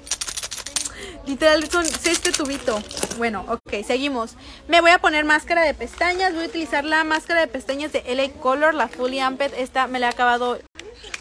[1.27, 2.81] Literal con este tubito.
[3.19, 4.37] Bueno, ok, seguimos.
[4.69, 6.35] Me voy a poner máscara de pestañas.
[6.35, 9.55] Voy a utilizar la máscara de pestañas de LA Color, la Fully Amped.
[9.55, 10.61] Esta me la he acabado,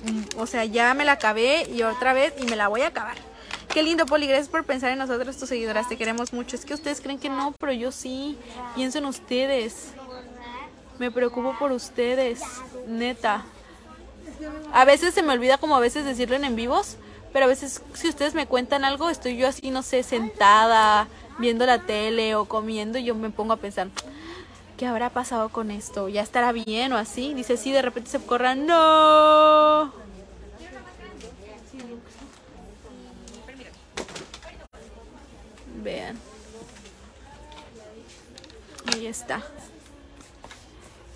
[0.03, 2.87] mm, o sea, ya me la acabé y otra vez y me la voy a
[2.87, 3.17] acabar.
[3.73, 4.27] Qué lindo, Poli.
[4.27, 5.87] Gracias por pensar en nosotros, tus seguidoras.
[5.87, 6.55] Te queremos mucho.
[6.55, 8.37] Es que ustedes creen que no, pero yo sí.
[8.75, 9.93] Pienso en ustedes.
[11.01, 12.43] Me preocupo por ustedes.
[12.87, 13.43] Neta.
[14.71, 16.97] A veces se me olvida como a veces decirlo en en vivos.
[17.33, 21.07] Pero a veces si ustedes me cuentan algo, estoy yo así, no sé, sentada,
[21.39, 23.87] viendo la tele o comiendo y yo me pongo a pensar,
[24.77, 26.07] ¿qué habrá pasado con esto?
[26.07, 27.33] ¿Ya estará bien o así?
[27.33, 29.91] Dice, sí, de repente se corra, no.
[35.81, 36.19] Vean.
[38.93, 39.41] Ahí está.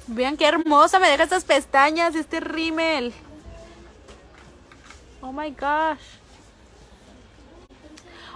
[0.08, 3.14] Vean qué hermosa me deja estas pestañas, este rímel.
[5.22, 5.99] Oh my gosh.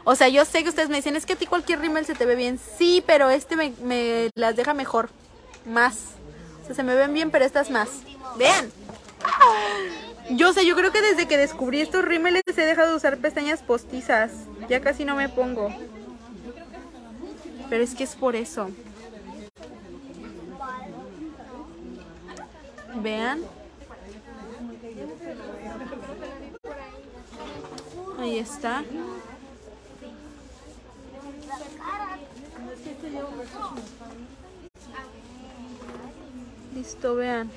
[0.04, 2.16] O sea, yo sé que ustedes me dicen, es que a ti cualquier rímel se
[2.16, 2.60] te ve bien.
[2.78, 5.10] Sí, pero este me, me las deja mejor.
[5.66, 5.98] Más.
[6.64, 7.90] O sea, se me ven bien, pero estas más.
[8.38, 8.72] Vean.
[10.32, 13.62] Yo sé, yo creo que desde que descubrí estos rímeles he dejado de usar pestañas
[13.62, 14.32] postizas.
[14.68, 15.70] Ya casi no me pongo.
[17.70, 18.72] Pero es que es por eso.
[22.96, 23.44] Vean.
[28.20, 28.84] Ahí está.
[36.74, 37.50] Listo, vean.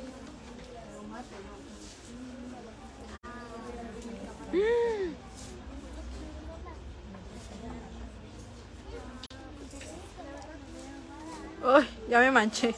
[11.64, 12.74] Uy, ya me manché.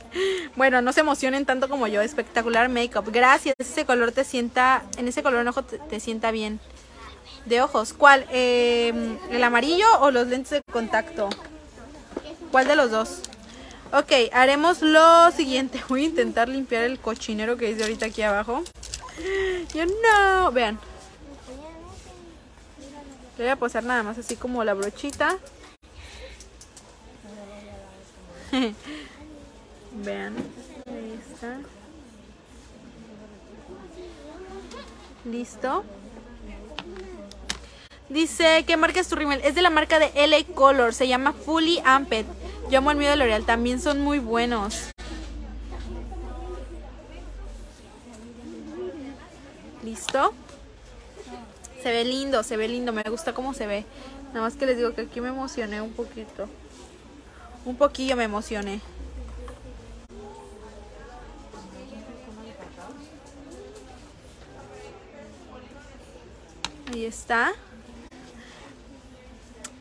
[0.57, 2.01] Bueno, no se emocionen tanto como yo.
[2.01, 3.11] Espectacular make-up.
[3.11, 3.55] Gracias.
[3.59, 6.61] Ese color te sienta, en ese color en ojo te, sienta bien.
[7.47, 7.93] De ojos.
[7.93, 8.27] ¿Cuál?
[8.31, 8.93] Eh,
[9.31, 11.29] ¿El amarillo o los lentes de contacto?
[12.51, 13.21] ¿Cuál de los dos?
[13.93, 15.83] Ok, haremos lo siguiente.
[15.89, 18.63] Voy a intentar limpiar el cochinero que dice ahorita aquí abajo.
[19.75, 20.53] Yo no.
[20.53, 20.79] Vean.
[23.37, 25.37] Le voy a posar nada más así como la brochita.
[30.03, 30.35] Vean.
[30.87, 31.59] Ahí está.
[35.25, 35.85] Listo.
[38.09, 39.41] Dice, ¿qué marca es tu rímel?
[39.43, 42.27] Es de la marca de LA Color, se llama Fully Amped.
[42.71, 44.91] Yo amo el mío de L'Oreal, también son muy buenos.
[49.83, 50.35] ¿Listo?
[51.83, 53.85] Se ve lindo, se ve lindo, me gusta cómo se ve.
[54.29, 56.49] Nada más que les digo que aquí me emocioné un poquito.
[57.65, 58.81] Un poquillo me emocioné.
[66.93, 67.53] Ahí está.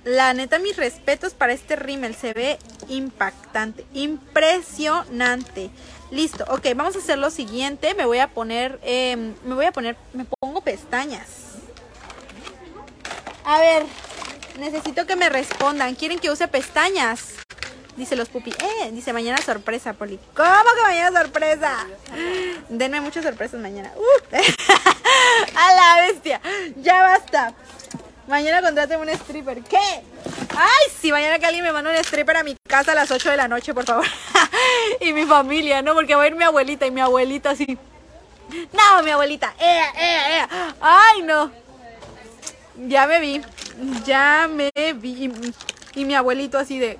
[0.04, 2.16] La neta, mis respetos para este rímel.
[2.16, 3.86] Se ve impactante.
[3.94, 5.70] Impresionante.
[6.12, 6.46] Listo.
[6.50, 7.94] Ok, vamos a hacer lo siguiente.
[7.94, 8.80] Me voy a poner...
[8.84, 9.96] eh, me voy a poner...
[10.14, 11.28] Me pongo pestañas.
[13.46, 13.86] A ver.
[14.60, 15.96] Necesito que me respondan.
[15.96, 17.34] ¿Quieren que use pestañas?
[17.96, 18.52] Dice los pupi.
[18.52, 20.20] Eh, dice mañana sorpresa, Poli.
[20.36, 21.86] ¿Cómo que mañana sorpresa?
[22.70, 23.92] Denme muchas sorpresas mañana.
[23.96, 24.36] Uh.
[25.56, 26.42] A la bestia.
[26.78, 27.54] Ya basta.
[28.28, 29.62] Mañana contráteme un stripper.
[29.64, 29.78] ¿Qué?
[29.78, 33.32] Ay, si mañana que alguien me manda un stripper a mi casa a las 8
[33.32, 34.06] de la noche, por favor.
[35.00, 35.94] y mi familia, ¿no?
[35.94, 37.78] Porque va a ir mi abuelita y mi abuelita así.
[38.72, 39.54] No, mi abuelita.
[39.60, 40.76] Ea, ea, ea.
[40.80, 41.52] Ay, no.
[42.88, 43.42] Ya me vi.
[44.06, 45.32] Ya me vi.
[45.96, 46.98] Y mi abuelito así de.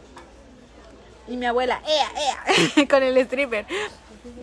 [1.28, 2.88] Y mi abuela, ea, ea.
[2.90, 3.66] con el stripper.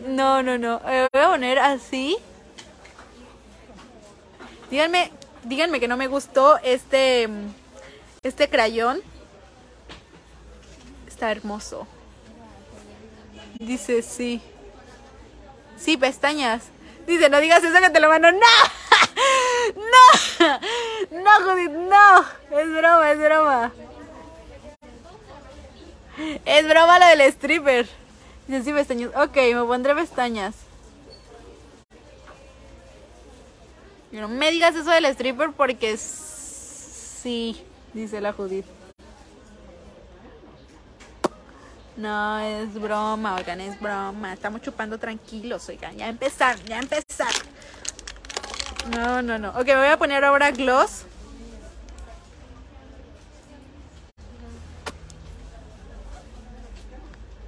[0.07, 0.81] No, no, no.
[0.87, 2.17] Eh, voy a poner así.
[4.71, 5.11] Díganme,
[5.45, 7.29] díganme que no me gustó este
[8.23, 9.01] este crayón.
[11.07, 11.87] Está hermoso.
[13.59, 14.41] Dice sí.
[15.77, 16.69] Sí, pestañas.
[17.07, 18.31] Dice, no digas eso que te lo mando.
[18.31, 18.39] ¡No!
[19.77, 20.61] ¡No!
[21.11, 21.71] ¡No, Judith!
[21.71, 22.21] ¡No!
[22.59, 23.73] Es broma, es broma.
[26.45, 27.89] Es broma lo del stripper.
[28.47, 29.11] Dice, sí, pestañas.
[29.17, 30.55] Ok, me pondré pestañas.
[34.13, 38.67] No me digas eso del stripper porque sí, dice la Judith.
[41.97, 44.33] No, es broma, oigan, es broma.
[44.33, 45.97] Estamos chupando tranquilos, oigan.
[45.97, 47.33] Ya empezar, ya empezar.
[48.91, 49.51] No, no, no.
[49.51, 51.05] Ok, me voy a poner ahora gloss.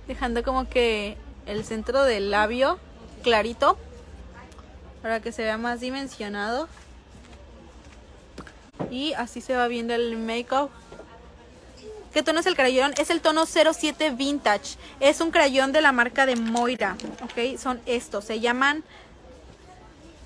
[0.07, 2.79] Dejando como que el centro del labio
[3.23, 3.79] clarito.
[5.03, 6.69] Para que se vea más dimensionado.
[8.91, 10.71] Y así se va viendo el make-up.
[12.13, 12.93] ¿Qué tono es el crayón?
[12.99, 14.77] Es el tono 07 Vintage.
[15.01, 16.97] Es un crayón de la marca de Moira.
[17.23, 18.27] Ok, son estos.
[18.27, 18.85] Se llaman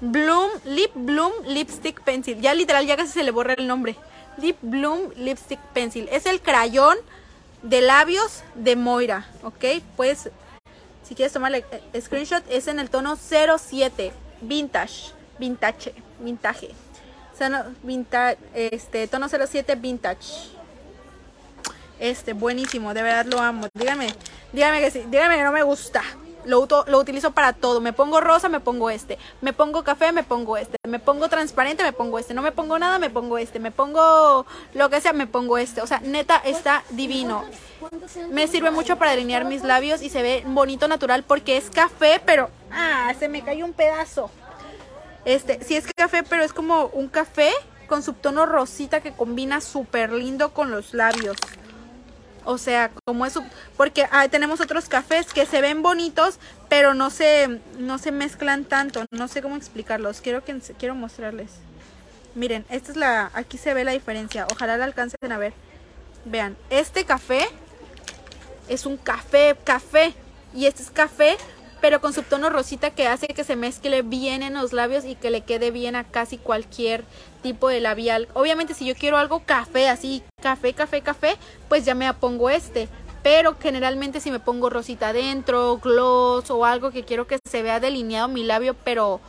[0.00, 2.40] Bloom, Lip Bloom Lipstick Pencil.
[2.40, 3.96] Ya literal, ya casi se le borra el nombre.
[4.38, 6.08] Lip Bloom Lipstick Pencil.
[6.10, 6.96] Es el crayón
[7.62, 9.26] de labios de Moira.
[9.42, 9.64] Ok,
[9.96, 10.30] pues
[11.06, 15.12] si quieres tomarle eh, screenshot, es en el tono 07 Vintage.
[15.38, 15.94] Vintage.
[16.20, 16.74] Vintage.
[17.82, 20.56] Vintage, este, tono 07 Vintage.
[21.98, 23.68] Este, buenísimo, de verdad lo amo.
[23.74, 24.08] Dígame,
[24.52, 26.02] dígame que sí, dígame que no me gusta.
[26.46, 27.80] Lo, lo utilizo para todo.
[27.80, 29.18] Me pongo rosa, me pongo este.
[29.40, 30.78] Me pongo café, me pongo este.
[30.88, 32.34] Me pongo transparente, me pongo este.
[32.34, 33.58] No me pongo nada, me pongo este.
[33.58, 35.82] Me pongo lo que sea, me pongo este.
[35.82, 37.44] O sea, neta, está divino.
[38.30, 42.20] Me sirve mucho para delinear mis labios y se ve bonito natural porque es café,
[42.24, 42.50] pero...
[42.70, 44.30] Ah, se me cayó un pedazo.
[45.24, 47.52] Este, sí es café, pero es como un café
[47.86, 51.36] con subtono rosita que combina súper lindo con los labios.
[52.46, 53.44] O sea, como eso,
[53.76, 56.38] porque ah, tenemos otros cafés que se ven bonitos,
[56.68, 59.04] pero no se, no se mezclan tanto.
[59.10, 60.20] No sé cómo explicarlos.
[60.20, 61.50] Quiero que quiero mostrarles.
[62.36, 64.46] Miren, esta es la, aquí se ve la diferencia.
[64.50, 65.54] Ojalá la alcancen a ver.
[66.24, 67.48] Vean, este café
[68.68, 70.14] es un café, café.
[70.54, 71.36] Y este es café,
[71.80, 75.30] pero con subtono rosita que hace que se mezcle bien en los labios y que
[75.30, 77.04] le quede bien a casi cualquier
[77.42, 78.28] tipo de labial.
[78.34, 81.36] Obviamente si yo quiero algo café, así, café, café, café,
[81.68, 82.88] pues ya me pongo este.
[83.22, 87.80] Pero generalmente si me pongo rosita adentro, gloss o algo que quiero que se vea
[87.80, 89.20] delineado mi labio, pero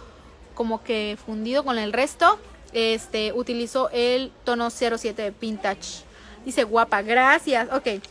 [0.53, 2.39] como que fundido con el resto,
[2.73, 6.03] este, utilizo el tono 07 de Vintage.
[6.45, 7.69] Dice guapa, gracias.
[7.73, 8.01] Ok.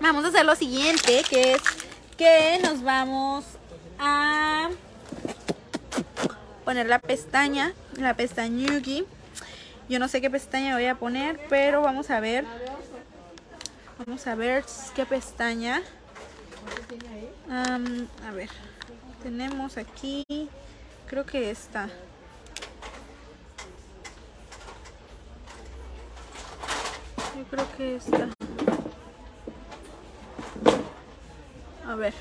[0.00, 1.62] Vamos a hacer lo siguiente, que es
[2.20, 3.46] que nos vamos
[3.98, 4.68] a
[6.66, 9.06] poner la pestaña, la pestañuki.
[9.88, 12.44] Yo no sé qué pestaña voy a poner, pero vamos a ver.
[14.04, 15.80] Vamos a ver qué pestaña.
[17.48, 18.50] A ver,
[19.22, 20.26] tenemos aquí,
[21.06, 21.88] creo que esta.
[27.34, 28.28] Yo creo que esta.
[31.90, 32.14] A ver.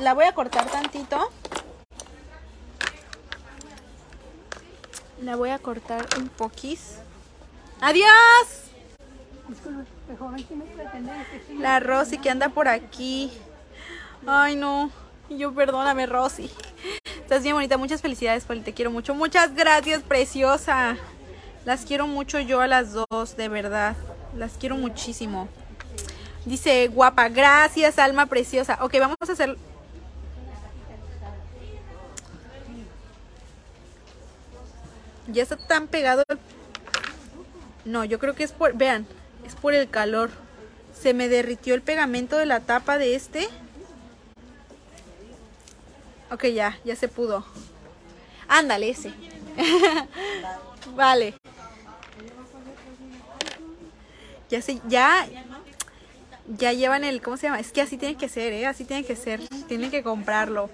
[0.00, 1.30] La voy a, cortar tantito.
[5.20, 6.96] La voy a cortar un poquis.
[7.82, 8.06] ¡Adiós!
[11.58, 13.30] La Rosy que anda por aquí.
[14.26, 14.90] Ay, no.
[15.28, 16.50] Yo perdóname, Rosy.
[17.04, 17.76] Estás bien bonita.
[17.76, 18.62] Muchas felicidades, Poli.
[18.62, 19.14] Te quiero mucho.
[19.14, 20.96] Muchas gracias, preciosa.
[21.66, 23.94] Las quiero mucho yo a las dos, de verdad.
[24.34, 25.48] Las quiero muchísimo.
[26.44, 28.78] Dice, guapa, gracias, alma preciosa.
[28.80, 29.56] Ok, vamos a hacer...
[35.28, 36.24] Ya está tan pegado.
[37.84, 38.74] No, yo creo que es por...
[38.74, 39.06] Vean,
[39.46, 40.30] es por el calor.
[41.00, 43.48] Se me derritió el pegamento de la tapa de este.
[46.30, 47.44] Ok, ya, ya se pudo.
[48.48, 49.12] Ándale, ese.
[50.96, 51.34] vale.
[54.50, 55.26] Ya se, ya,
[56.58, 57.60] ya llevan el, ¿cómo se llama?
[57.60, 58.66] Es que así tiene que ser, ¿eh?
[58.66, 59.40] Así tiene que ser.
[59.68, 60.70] Tienen que comprarlo.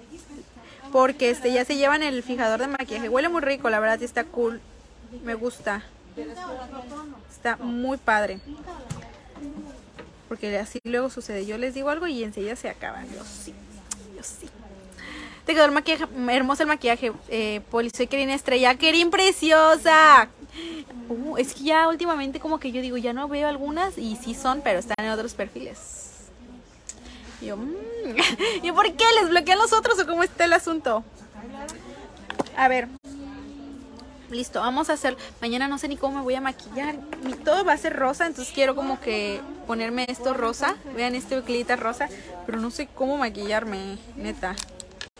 [0.91, 3.09] Porque este, ya se llevan el fijador de maquillaje.
[3.09, 4.59] Huele muy rico, la verdad, y está cool.
[5.23, 5.83] Me gusta.
[7.31, 8.39] Está muy padre.
[10.27, 11.45] Porque así luego sucede.
[11.45, 13.03] Yo les digo algo y enseguida se acaba.
[13.05, 13.53] Yo sí.
[14.15, 14.49] Yo sí.
[15.45, 17.89] Te quedó el maquillaje, hermoso el maquillaje, eh, Poli.
[17.89, 18.75] Soy Kerin Estrella.
[18.75, 20.29] Kerin preciosa.
[21.09, 24.33] Uh, es que ya últimamente como que yo digo, ya no veo algunas y sí
[24.33, 26.29] son, pero están en otros perfiles.
[27.41, 27.73] Yo, mm.
[28.63, 29.05] ¿y por qué?
[29.21, 31.03] ¿Les bloquean los otros o cómo está el asunto?
[32.57, 32.87] A ver.
[34.29, 35.17] Listo, vamos a hacer.
[35.41, 36.95] Mañana no sé ni cómo me voy a maquillar.
[37.23, 40.75] Mi, todo va a ser rosa, entonces quiero como que ponerme esto rosa.
[40.95, 42.09] Vean este glitter rosa.
[42.45, 44.55] Pero no sé cómo maquillarme, neta.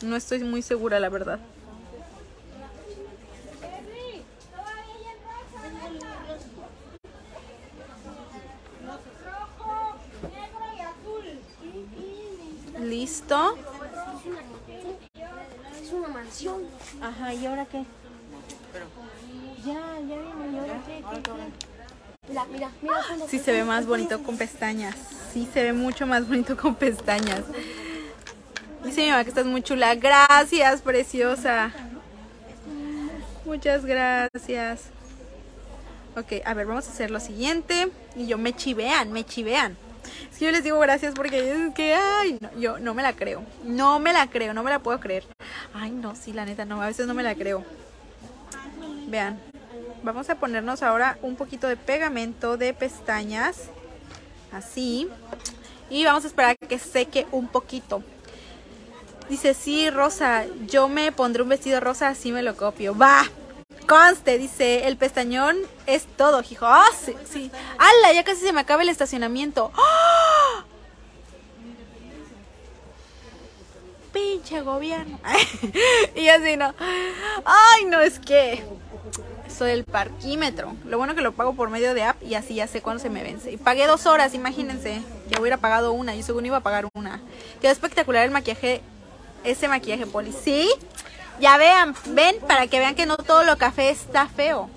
[0.01, 1.39] No estoy muy segura, la verdad.
[12.89, 13.55] Listo.
[15.79, 16.63] Es una mansión.
[17.01, 17.83] Ajá, ¿y ahora qué?
[19.63, 20.51] Ya, ya viene.
[20.53, 21.03] ¿Y ahora qué?
[21.11, 21.31] ¿Qué, qué?
[22.29, 23.27] Mira, mira, mira.
[23.27, 24.95] Sí se ve más bonito con pestañas.
[25.31, 27.43] Sí se ve mucho más bonito con pestañas.
[28.83, 29.93] Dice mi mamá que estás muy chula.
[29.93, 31.71] Gracias, preciosa.
[33.45, 34.85] Muchas gracias.
[36.15, 37.91] Ok, a ver, vamos a hacer lo siguiente.
[38.15, 39.77] Y yo me chivean, me chivean.
[40.31, 43.43] Es que yo les digo gracias porque es que, ay, yo no me la creo.
[43.63, 45.25] No me la creo, no me la puedo creer.
[45.73, 47.63] Ay, no, sí, la neta, no, a veces no me la creo.
[49.07, 49.39] Vean,
[50.03, 53.69] vamos a ponernos ahora un poquito de pegamento de pestañas.
[54.51, 55.07] Así.
[55.89, 58.03] Y vamos a esperar a que seque un poquito.
[59.29, 62.97] Dice, sí, Rosa, yo me pondré un vestido rosa, así me lo copio.
[62.97, 63.23] Va,
[63.89, 66.67] conste, dice, el pestañón es todo, hijo.
[66.67, 67.51] Ah, sí, sí.
[67.79, 68.13] ¡Hala!
[68.13, 69.71] Ya casi se me acaba el estacionamiento.
[69.75, 70.63] ¡Ah!
[74.13, 75.19] Pinche gobierno.
[76.15, 76.73] y así, ¿no?
[77.45, 78.63] Ay, no, es que
[79.47, 80.75] soy el parquímetro.
[80.85, 83.09] Lo bueno que lo pago por medio de app y así ya sé cuándo se
[83.09, 83.51] me vence.
[83.51, 85.01] Y pagué dos horas, imagínense.
[85.29, 86.15] Ya hubiera pagado una.
[86.15, 87.21] Yo según iba a pagar una.
[87.59, 88.81] Quedó espectacular el maquillaje
[89.43, 90.31] ese maquillaje poli.
[90.31, 90.69] ¿Sí?
[91.39, 94.69] Ya vean, ven, para que vean que no todo lo café está feo.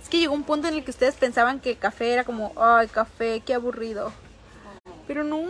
[0.00, 2.52] Es que llegó un punto en el que ustedes pensaban que el café era como,
[2.56, 4.12] ay, café, qué aburrido.
[5.08, 5.42] Pero no,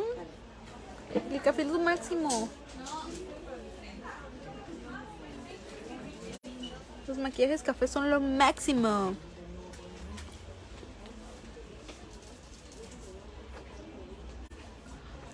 [1.30, 2.48] el café es lo máximo.
[7.06, 9.14] Los maquillajes café son lo máximo.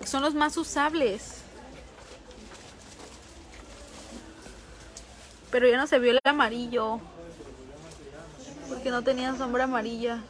[0.05, 1.44] Son los más usables.
[5.51, 6.99] Pero ya no se vio el amarillo.
[8.69, 10.21] Porque no tenía sombra amarilla.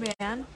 [0.00, 0.46] Vean.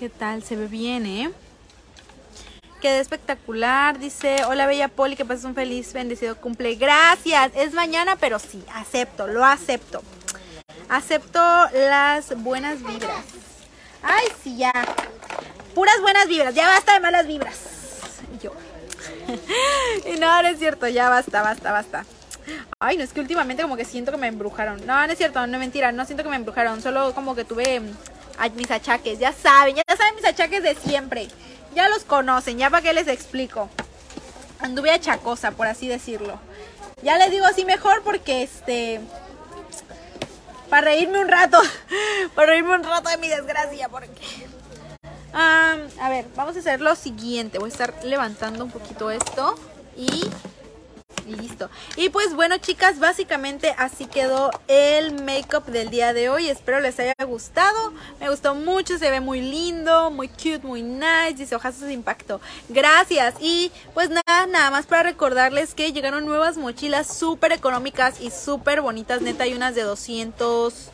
[0.00, 0.42] ¿Qué tal?
[0.42, 1.30] Se ve bien, ¿eh?
[2.80, 3.98] Quedé espectacular.
[3.98, 6.74] Dice, hola Bella Poli, que pases un feliz, bendecido cumple.
[6.76, 7.52] Gracias.
[7.54, 10.02] Es mañana, pero sí, acepto, lo acepto.
[10.88, 11.38] Acepto
[11.74, 13.26] las buenas vibras.
[14.02, 14.72] Ay, sí, ya.
[15.74, 17.58] Puras buenas vibras, ya basta de malas vibras.
[18.42, 18.52] Yo.
[20.14, 22.06] y no, no es cierto, ya basta, basta, basta.
[22.78, 24.86] Ay, no es que últimamente como que siento que me embrujaron.
[24.86, 26.80] No, no es cierto, no es mentira, no siento que me embrujaron.
[26.80, 27.82] Solo como que tuve
[28.56, 29.18] mis achaques.
[29.18, 31.28] Ya saben, ya mis achaques de siempre.
[31.74, 33.68] Ya los conocen, ya para qué les explico.
[34.58, 36.38] Anduve achacosa, por así decirlo.
[37.02, 39.00] Ya les digo así mejor porque este...
[40.68, 41.60] Para reírme un rato.
[42.34, 43.88] Para reírme un rato de mi desgracia.
[43.88, 44.48] Porque...
[45.32, 47.58] a ver, vamos a hacer lo siguiente.
[47.58, 49.56] Voy a estar levantando un poquito esto.
[49.96, 50.30] Y
[51.30, 51.70] listo.
[51.96, 56.48] Y pues bueno, chicas, básicamente así quedó el make-up del día de hoy.
[56.48, 57.92] Espero les haya gustado.
[58.20, 61.34] Me gustó mucho, se ve muy lindo, muy cute, muy nice.
[61.36, 62.40] Dice ojazos de impacto.
[62.68, 63.34] Gracias.
[63.40, 68.80] Y pues nada, nada más para recordarles que llegaron nuevas mochilas súper económicas y súper
[68.80, 69.22] bonitas.
[69.22, 70.90] Neta, hay unas de 200...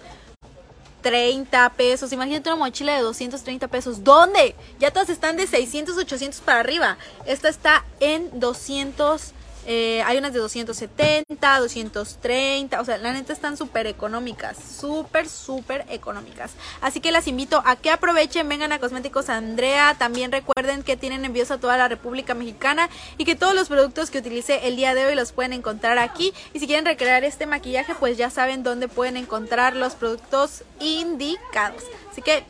[1.02, 2.12] 30 pesos.
[2.12, 4.02] Imagínate una mochila de 230 pesos.
[4.02, 4.56] ¿Dónde?
[4.80, 6.98] Ya todas están de 600, 800 para arriba.
[7.26, 9.32] Esta está en 200
[9.66, 15.84] eh, hay unas de 270, 230, o sea, la neta están súper económicas, súper, súper
[15.88, 16.52] económicas.
[16.80, 21.24] Así que las invito a que aprovechen, vengan a Cosméticos Andrea, también recuerden que tienen
[21.24, 22.88] envíos a toda la República Mexicana
[23.18, 26.32] y que todos los productos que utilicé el día de hoy los pueden encontrar aquí.
[26.54, 31.82] Y si quieren recrear este maquillaje, pues ya saben dónde pueden encontrar los productos indicados.
[32.10, 32.44] Así que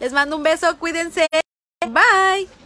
[0.00, 1.26] les mando un beso, cuídense.
[1.86, 2.57] Bye.